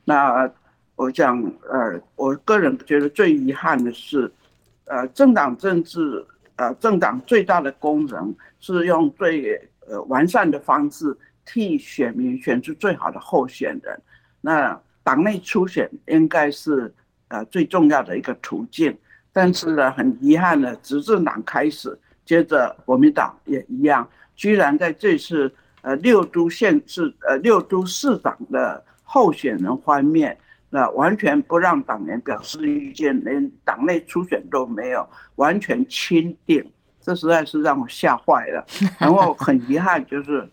[0.04, 0.52] 那
[0.98, 4.30] 我想，呃，我个人觉得最遗憾的是，
[4.84, 6.26] 呃，政党政治，
[6.58, 9.56] 呃，政党最大的功能是用最
[9.88, 14.02] 呃完善的方式替选民选出最好的候选人。
[14.42, 16.94] 那党内初选应该是。
[17.30, 18.98] 呃，最重要的一个途径，
[19.34, 30.38] 但是呢，很遗憾的，执政党开始，接着国民党也一样，居然在这次呃六都县市呃六都市长的候选人方面，
[30.70, 35.06] 那完全不让党员表示意见，连党内初选都没有，
[35.36, 36.66] 完全钦定，
[37.02, 38.66] 这实在是让我吓坏了。
[38.98, 40.50] 然后很遗憾，就是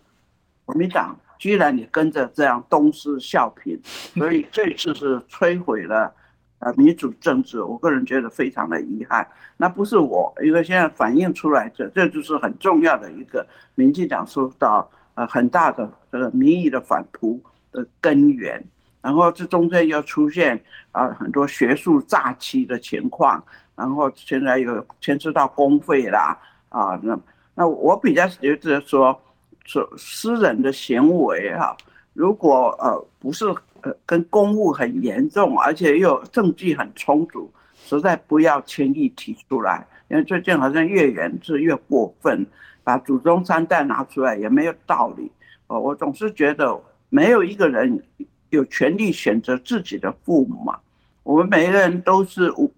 [0.65, 3.79] 国民党居然也跟着这样东施效颦，
[4.13, 6.13] 所以这次是摧毁了。
[6.59, 9.27] 呃，民主政治，我个人觉得非常的遗憾。
[9.57, 13.45] 那不是我，因为现在反映出来这，这就是很重要的一个
[13.75, 17.39] 民进党受到呃很大的这个民意的反扑
[17.71, 18.63] 的根源。
[19.01, 20.59] 然后这中间又出现
[20.91, 23.43] 啊很多学术诈欺的情况，
[23.75, 26.35] 然后现在又牵涉到公费啦
[26.69, 27.19] 啊，那
[27.53, 29.21] 那我比较觉得说
[29.65, 31.75] 说私人的行为哈，
[32.13, 33.45] 如果呃不是。
[34.05, 39.85] 跟公务很严重，而且又证据很充足，实在不要轻易提出来。
[40.07, 42.45] 因为最近好像越严是越过分，
[42.83, 45.31] 把祖宗三代拿出来也没有道理。
[45.67, 46.79] 哦，我总是觉得
[47.09, 48.03] 没有一个人
[48.49, 50.77] 有权利选择自己的父母嘛。
[51.23, 52.71] 我们每个人都是无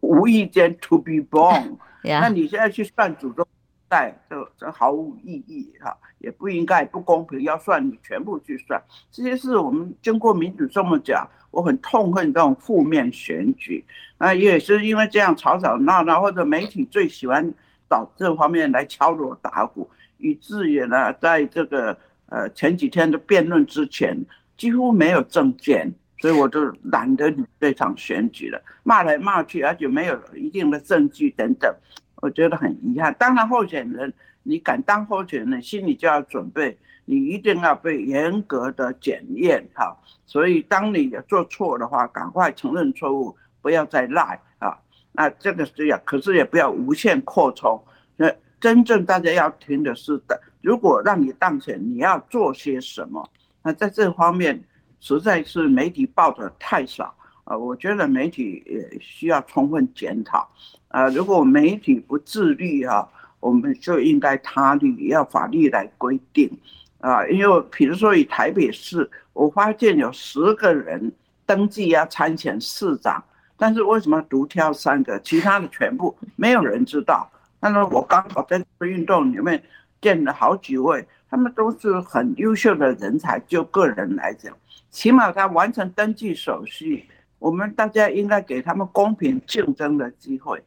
[0.00, 3.46] 无意间 to be born， 那你现在去算祖宗。
[3.90, 8.80] 在这这毫无意义哈，也不应该不公平，要算你全部去算。
[9.10, 13.84] 这些是我们经过民主这么讲，我很痛恨这种负面选举。
[14.16, 17.52] 那也是因为这样吵吵闹闹，或者媒体最喜欢
[17.88, 24.16] 找这方面来敲锣打鼓，以至于呢，在这个呃前几天的辩论之前，
[24.56, 31.74] 几乎没有政见，所以我就懒得理这场选举了，骂来骂去，而且没有一定的证据等等。
[32.20, 33.14] 我觉得很遗憾。
[33.18, 34.12] 当然，候选人
[34.42, 39.96] 你敢当候选人，心里就要准备，你一定要被严格的检验哈。
[40.26, 44.78] 所以，当你做错的话，赶快承认错误，不要再赖啊。
[45.12, 47.82] 那这个是要，可是也不要无限扩充。
[48.16, 53.28] 那真正大家要听的是的，如果让你当选，你要做些什么？
[53.62, 54.62] 那在这方面，
[55.00, 57.14] 实在是媒体报的太少
[57.44, 57.56] 啊。
[57.56, 60.48] 我觉得媒体也需要充分检讨。
[60.90, 66.50] 啊，如果媒体不自律啊，我们就应该他律，要法律来规定
[66.98, 67.24] 啊。
[67.28, 71.12] 因为比如说以台北市，我发现有十个人
[71.46, 73.22] 登记要参选市长，
[73.56, 77.30] 但是为什么独挑三个，其他的全部没有人知道？
[77.60, 79.62] 那么我刚好在这个运动里面
[80.00, 83.38] 见了好几位，他们都是很优秀的人才。
[83.46, 84.52] 就个人来讲，
[84.90, 87.06] 起码他完成登记手续，
[87.38, 90.60] 我们大家应该给他们公平竞争的机会。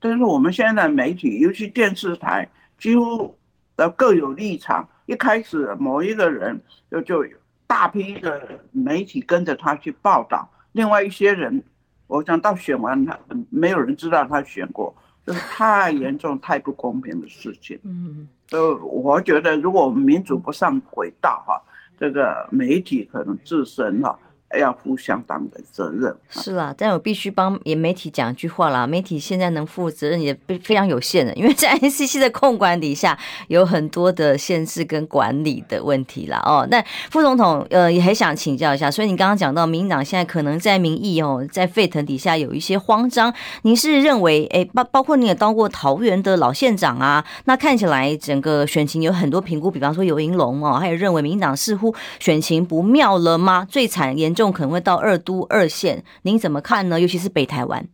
[0.00, 3.36] 但是我们现在的媒体，尤其电视台，几乎
[3.76, 4.88] 呃各有立场。
[5.06, 7.24] 一开始某一个人就就
[7.66, 8.42] 大批的
[8.72, 11.64] 媒体跟着他去报道，另外一些人，
[12.06, 13.18] 我想到选完他，
[13.48, 14.94] 没有人知道他选过，
[15.24, 17.78] 这是太严重、太不公平的事情。
[17.84, 21.58] 嗯，呃，我觉得如果我们民主不上轨道哈，
[21.98, 24.18] 这个媒体可能自身哈。
[24.56, 26.16] 要负相当的责任。
[26.30, 28.86] 是啦，但我必须帮也媒体讲一句话啦。
[28.86, 33.18] 媒体现在能负责任也非非常有限的，因为在 NCC 的控管底下，
[33.48, 36.42] 有很多的限制跟管理的问题啦。
[36.46, 53.66] 哦，那副总统呃也很想请教一下，所以你刚刚讲到民进党现在可能在民意哦在沸腾底下有一些慌张，您是认为哎包包括你也当过桃园的老县长啊，那看起来整个选情有很多评估，比方说游盈龙哦，还有认为民进党似乎选情不妙了吗？
[53.68, 54.34] 最惨严。
[54.38, 57.00] 重可能会到二都二县，您怎么看呢？
[57.00, 57.86] 尤其是北台湾。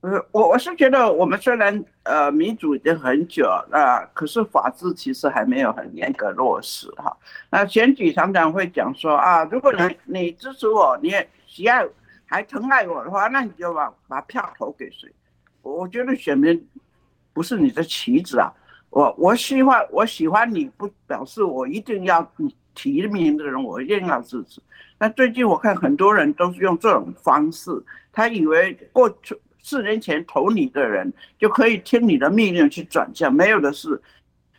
[0.00, 7.16] 呃，我我是觉得，我们虽然呃民主已经很久了，呃，可是法治其实还没有很严格落实哈。
[7.50, 11.86] 那选举常常会讲说啊，如果你你支持我，你也喜爱
[12.26, 15.10] 还疼爱我的话，那你就把把票投给谁？
[15.62, 16.68] 我觉得选民
[17.32, 18.52] 不是你的棋子啊。
[18.90, 22.54] 我我喜欢我喜欢你不表示我一定要你。
[22.74, 24.60] 提名的人我一定要支持，
[24.98, 27.70] 那最近我看很多人都是用这种方式，
[28.12, 34.00] 他以为过去四年前投你的人就可以听你的命令去转向，没有的是。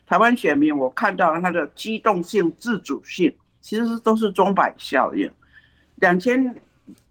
[0.08, 5.28] 台湾选民我看到他的机动性、自主性，其实都是钟摆效应。
[5.96, 6.56] 两千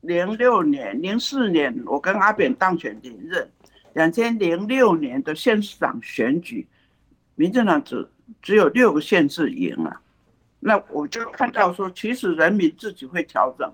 [0.02, 3.48] 零六年、零四年我跟阿扁当选连任，
[3.94, 6.64] 两千零六年的县市长选举，
[7.34, 8.08] 民进党只
[8.40, 10.00] 只有六个县市赢了。
[10.66, 13.70] 那我就看到说，其实人民自己会调整，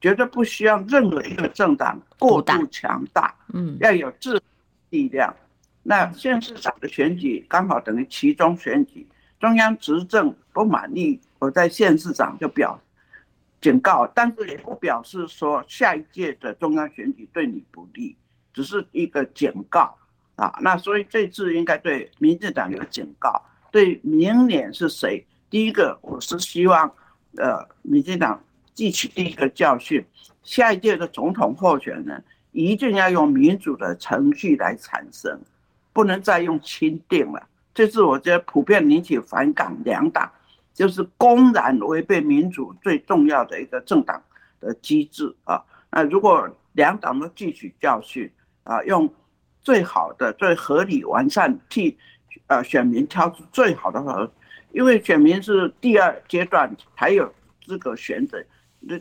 [0.00, 4.44] 绝对不需要任何一个政党过度强大，嗯，要有自己
[4.88, 5.36] 力量。
[5.82, 9.06] 那县市长的选举刚好等于其中选举，
[9.38, 12.80] 中央执政不满意，我在县市长就表
[13.60, 18.16] 警告，但是也不表示说下一届的中央选举对你不利，
[18.54, 19.94] 只是一个警告
[20.36, 20.58] 啊。
[20.62, 25.22] 那所以这次应该对民进党有警告，对明年是谁？
[25.50, 26.94] 第一个，我是希望，
[27.36, 28.40] 呃，民进党
[28.72, 30.06] 汲取第一个教训，
[30.44, 35.40] 下一届的总统候选人一定要用民主的程序来产生，
[35.92, 37.48] 不能再用钦定了。
[37.74, 40.30] 这是我觉得普遍引起反感，两党
[40.72, 44.22] 就是公然违背民主最重要的一个政党
[44.60, 45.60] 的机制啊。
[45.90, 48.30] 那如果两党都汲取教训
[48.62, 49.12] 啊，用
[49.62, 51.98] 最好的、最合理、完善替
[52.46, 54.30] 呃选民挑出最好的和。
[54.72, 57.32] 因为选民是第二阶段才有
[57.64, 58.42] 资格选择，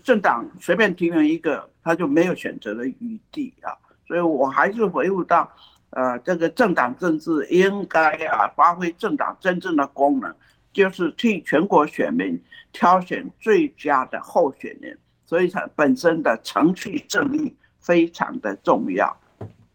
[0.04, 3.72] 政党随便提名一个，他就没有选择的余地啊。
[4.08, 5.52] 所以我还是回复到，
[5.92, 10.34] 呃，这个政党政治应该啊发挥政党真正的功能，
[10.74, 12.42] 就是替全国选民
[12.72, 19.16] 挑选最佳的候选人，所以它本身的程序正义非常的重要。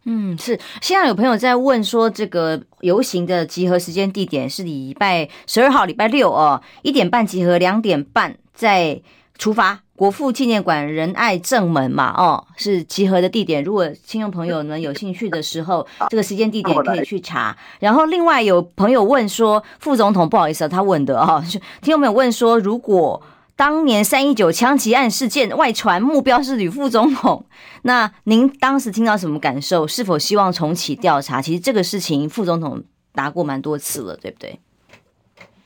[0.05, 0.57] 嗯，是。
[0.81, 9.01] 现在有朋友在问说，这个游行的集合时间地点是礼拜十二号，礼拜六哦，一点半集合，两点半再
[9.37, 13.63] 出发，国父纪念馆仁爱正门嘛，哦，是集合的地点。
[13.63, 17.57] 如果听众朋友呢有兴趣的时候，这个时间地点可以去查。
[17.79, 21.43] 然后另外有朋友问说，副总统不好意思啊，他问的、哦，
[21.81, 23.21] 听众朋友问说，如果。
[23.57, 27.45] 当年三一九枪击案事件外传目标是吕副总统，
[27.83, 29.87] 那您当时听到什么感受？
[29.87, 31.41] 是否希望重启调查？
[31.41, 32.83] 其实这个事情副总统
[33.13, 34.59] 答过蛮多次了，对不对？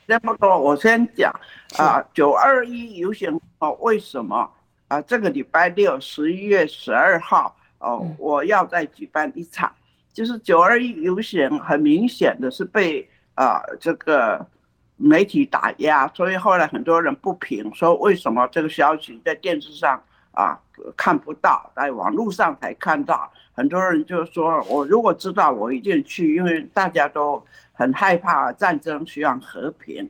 [0.06, 1.34] 那么多，我先讲
[1.78, 4.48] 啊，九二一游行哦，为什么
[4.88, 5.02] 啊？
[5.02, 9.72] 这个礼拜六十一月十二号哦，我要再举办一场，
[10.14, 14.46] 就是九二一游行，很明显的是被啊这个。
[15.02, 20.00] 媒体打压，所以后来很多人不平，说为什么这个消息在电视上
[20.32, 20.60] 啊
[20.98, 23.32] 看不到，在网络上才看到。
[23.54, 27.42] 很多人就说，我如果知道，我一定去，因为大家都
[27.74, 30.10] 很害怕战争，需要和平。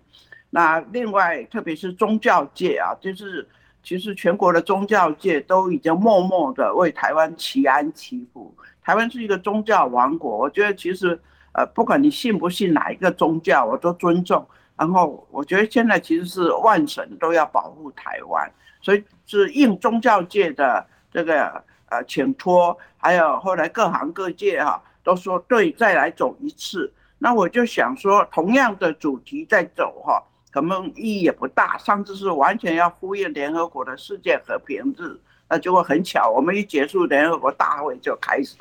[0.49, 3.47] 那另外，特别是宗教界啊，就是
[3.83, 8.53] 其实全国的宗教界都已经默默的为台湾祈安祈福。
[8.83, 11.19] 台湾是一个宗教王国，我觉得其实
[11.53, 14.47] 呃，不管你信不信哪一个宗教，我都尊重。
[14.79, 18.49] 然后我觉得现在其实是万神都要保护台湾，
[18.81, 26.89] 所以是应宗教界的这个呃请托，还有后来各行各业哈都说对，再来走一次。
[27.17, 31.77] 那我就想说，同样的主题在走哈，可能意义也不大。
[31.77, 35.19] 上次是完全要呼应联合国的世界和平日，
[35.49, 38.55] 那结果很巧，我们一结束联合国大会就开始。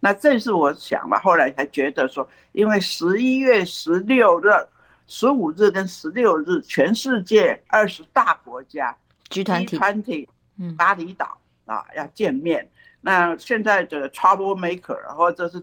[0.00, 4.50] 那这是我想嘛，后来才觉得说，因为十一月十六日、
[5.12, 8.96] 十五日跟十六日，全世界二十大国家
[9.28, 10.26] 集团体，
[10.58, 11.36] 嗯，巴厘岛
[11.66, 12.66] 啊要见面。
[13.02, 15.62] 那现在的 Trouble Maker 或者是。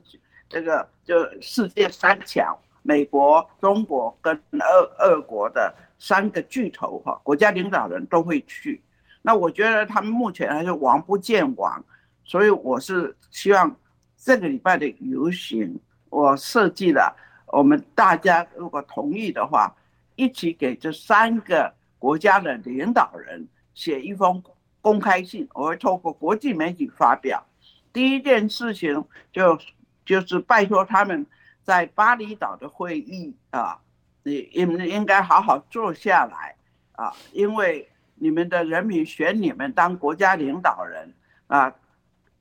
[0.51, 8.81] 这个就世界三强，美国、中国跟二二国的三个巨头哈，国家领导人都会去。
[9.21, 11.85] 那我觉得他们目前还是王不见王，
[12.23, 13.75] 所以我是希望
[14.17, 15.79] 这个礼拜的游行，
[16.09, 17.15] 我设计了，
[17.49, 19.75] 我们大家如果同意的话，
[20.15, 24.41] 一起给这三个国家的领导人写一封
[24.81, 27.45] 公开信，我会透过国际媒体发表。
[27.91, 29.59] 第一件事情就。
[30.05, 31.23] 就是拜托他们
[31.63, 33.79] 在巴厘岛的会议啊，
[34.23, 36.55] 你你们应该好好坐下来
[36.93, 41.13] 啊，因为你们的人民选你们当国家领导人
[41.45, 41.71] 啊，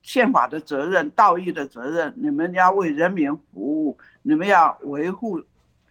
[0.01, 5.41] 宪法的责任、道义的责任，你们要为人民服务，你们要维护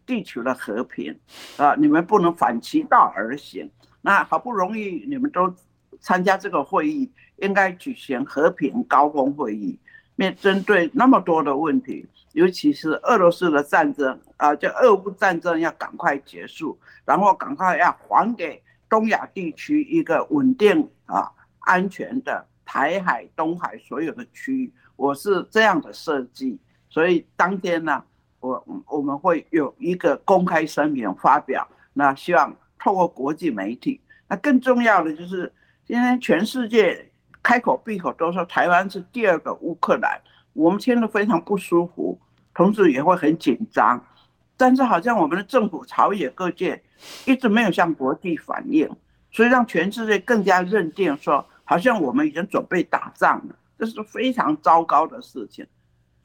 [0.07, 1.19] 地球的和平
[1.57, 3.71] 啊，你们不能反其道而行。
[4.01, 5.55] 那好不容易你们都
[6.01, 9.79] 参加这个会议，应该举行和平高峰会议。
[10.17, 21.31] 面针对那么多的问题，尤其是俄罗斯的战争啊，就俄乌战争要赶快结束，然后赶快要还给东亚地区一个稳定啊、
[21.61, 26.59] 安全的台海、东海所有的区域，我是这样的设计。
[26.91, 28.05] 所以当天呢，
[28.41, 33.99] 我我们会有一个公开声明发表，那希望透过国际媒体，
[34.29, 35.51] 那更重要的就是
[35.87, 37.07] 今天全世界。
[37.41, 40.21] 开口闭口都说台湾是第二个乌克兰，
[40.53, 42.21] 我们听得非常不舒服，
[42.53, 44.05] 同时也会很紧张。
[44.55, 46.83] 但是好像我们的政府、朝野各界
[47.25, 48.91] 一直没有向国际反映，
[49.31, 55.67] 所以让全世界更加认定说，好像我们已经准备打仗了，这是非常糟糕的事情。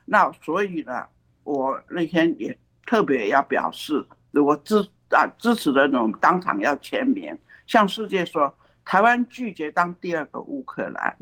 [0.05, 1.05] 那所以呢，
[1.43, 4.79] 我那天也特别要表示，如果支
[5.09, 7.37] 啊支持的那种当场要签名，
[7.67, 8.55] 向世界说。
[8.85, 11.17] 台湾拒绝当第二个乌克兰，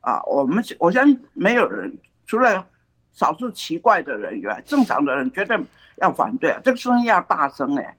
[0.00, 1.92] 啊，我们我相信没有人，
[2.24, 2.64] 除了
[3.10, 5.58] 少数奇怪的人以外，正常的人绝对
[5.96, 7.96] 要反对，这个声音要大声哎，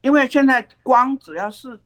[0.00, 1.80] 因为现在光只要是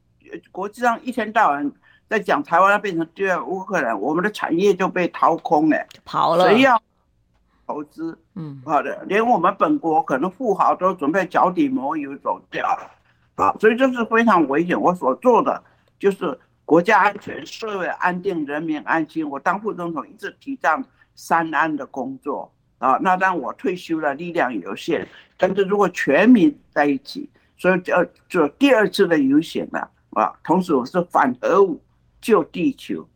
[0.51, 1.71] 国际上一天到晚
[2.13, 6.79] 在讲台湾要变成第二乌克兰，我们的产业就被掏空了，跑了，谁要
[7.65, 8.15] 投资？
[8.35, 12.91] 嗯，好的，连我们本国可能富豪都准备脚底抹油走掉了，
[13.43, 14.79] 啊，所以这是非常危险。
[14.79, 15.63] 我所做的。
[15.99, 19.29] 就是国家安全、社会安定、人民安心。
[19.29, 20.83] 我当副总统一直提倡
[21.15, 22.99] 三安的工作啊。
[23.01, 25.07] 那当我退休了，力量有限，
[25.37, 27.93] 但是如果全民在一起，所以就
[28.27, 30.33] 就第二次的游行了啊。
[30.43, 31.79] 同时，我是反核武、
[32.23, 33.07] 救地球、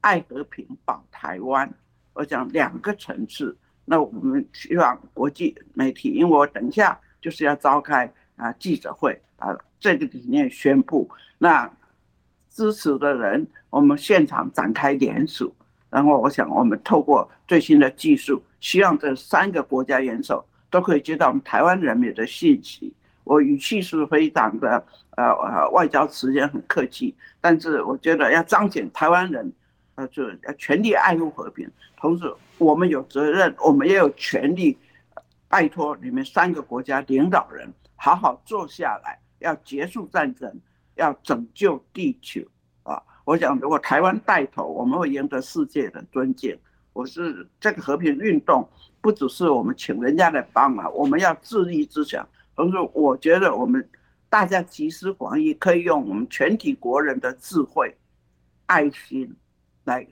[0.00, 1.70] 爱和平、保台湾。
[2.14, 3.54] 我讲两个层次。
[3.84, 11.70] 那我们希望国际媒体，因为我等一下就是要召开啊记者会啊，这个理念宣布那。
[12.48, 15.54] 支持的人，我们现场展开联署，
[15.90, 22.90] 然后我想，我们透过最新的技术，希望这三个国家元首都可以接到我们台湾人民的信息。
[23.24, 24.82] 我语气是非常的
[25.16, 29.52] 呃呃外交词也很客气，但是我觉得要彰显台湾人
[29.96, 34.78] 呃就要全力爱护和平，同时我们有责任，我们也有权利
[35.48, 40.60] 拜托你们三个国家领导人好好坐下来，要结束战争。
[40.98, 42.40] 要拯救地球
[42.82, 43.02] 啊！
[43.26, 46.58] 我想，如果台湾带头，我们会赢得世界的尊敬。
[46.94, 48.66] 我是这个和平运动，
[49.02, 52.26] 不只是我们请人家来帮忙，我们要自立自强。
[52.54, 53.86] 同时，我觉得我们
[54.28, 57.96] 大家集思广益，可以用我们全体国人的智慧、
[58.66, 59.34] 爱心
[59.84, 60.06] 来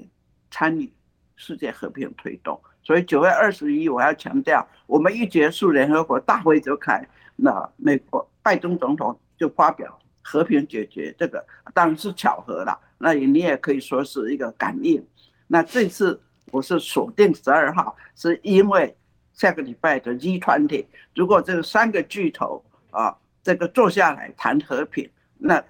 [0.50, 0.92] 参与
[1.36, 2.60] 世界和平推动。
[2.82, 7.06] 所以九月二十一，我要强调，我们一结束联合国大会就开，
[7.36, 9.98] 那美国拜登总统就发表。
[10.26, 15.06] 和平解决这个当然是巧合了，那你也可以说是一个感应。
[15.46, 16.18] 那这次
[16.50, 18.96] 我是锁定十二号，是因为
[19.34, 25.62] 下个礼拜的 G20，如果这三个巨头啊，这个坐下来谈和平，那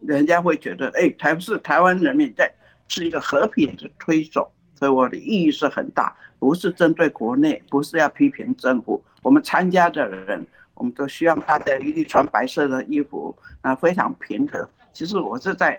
[0.00, 2.52] 人家会觉得，哎，台是台湾人民在
[2.88, 10.44] 是一个和平的推手，所以我的意义是很大，不是针对国内，不是要批评政府，我们参加的人。
[10.80, 14.70] 我们都希望大家一律穿白色的衣服，啊，非常平和。
[14.92, 15.76] 其实我是在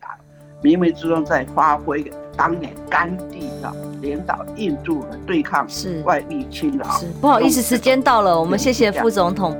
[0.62, 2.04] 冥冥之中在发挥
[2.36, 6.84] 当年甘地的领导印度的对抗是外力侵扰。
[6.97, 9.58] 是不好意思，时间到了，我们谢谢副总统。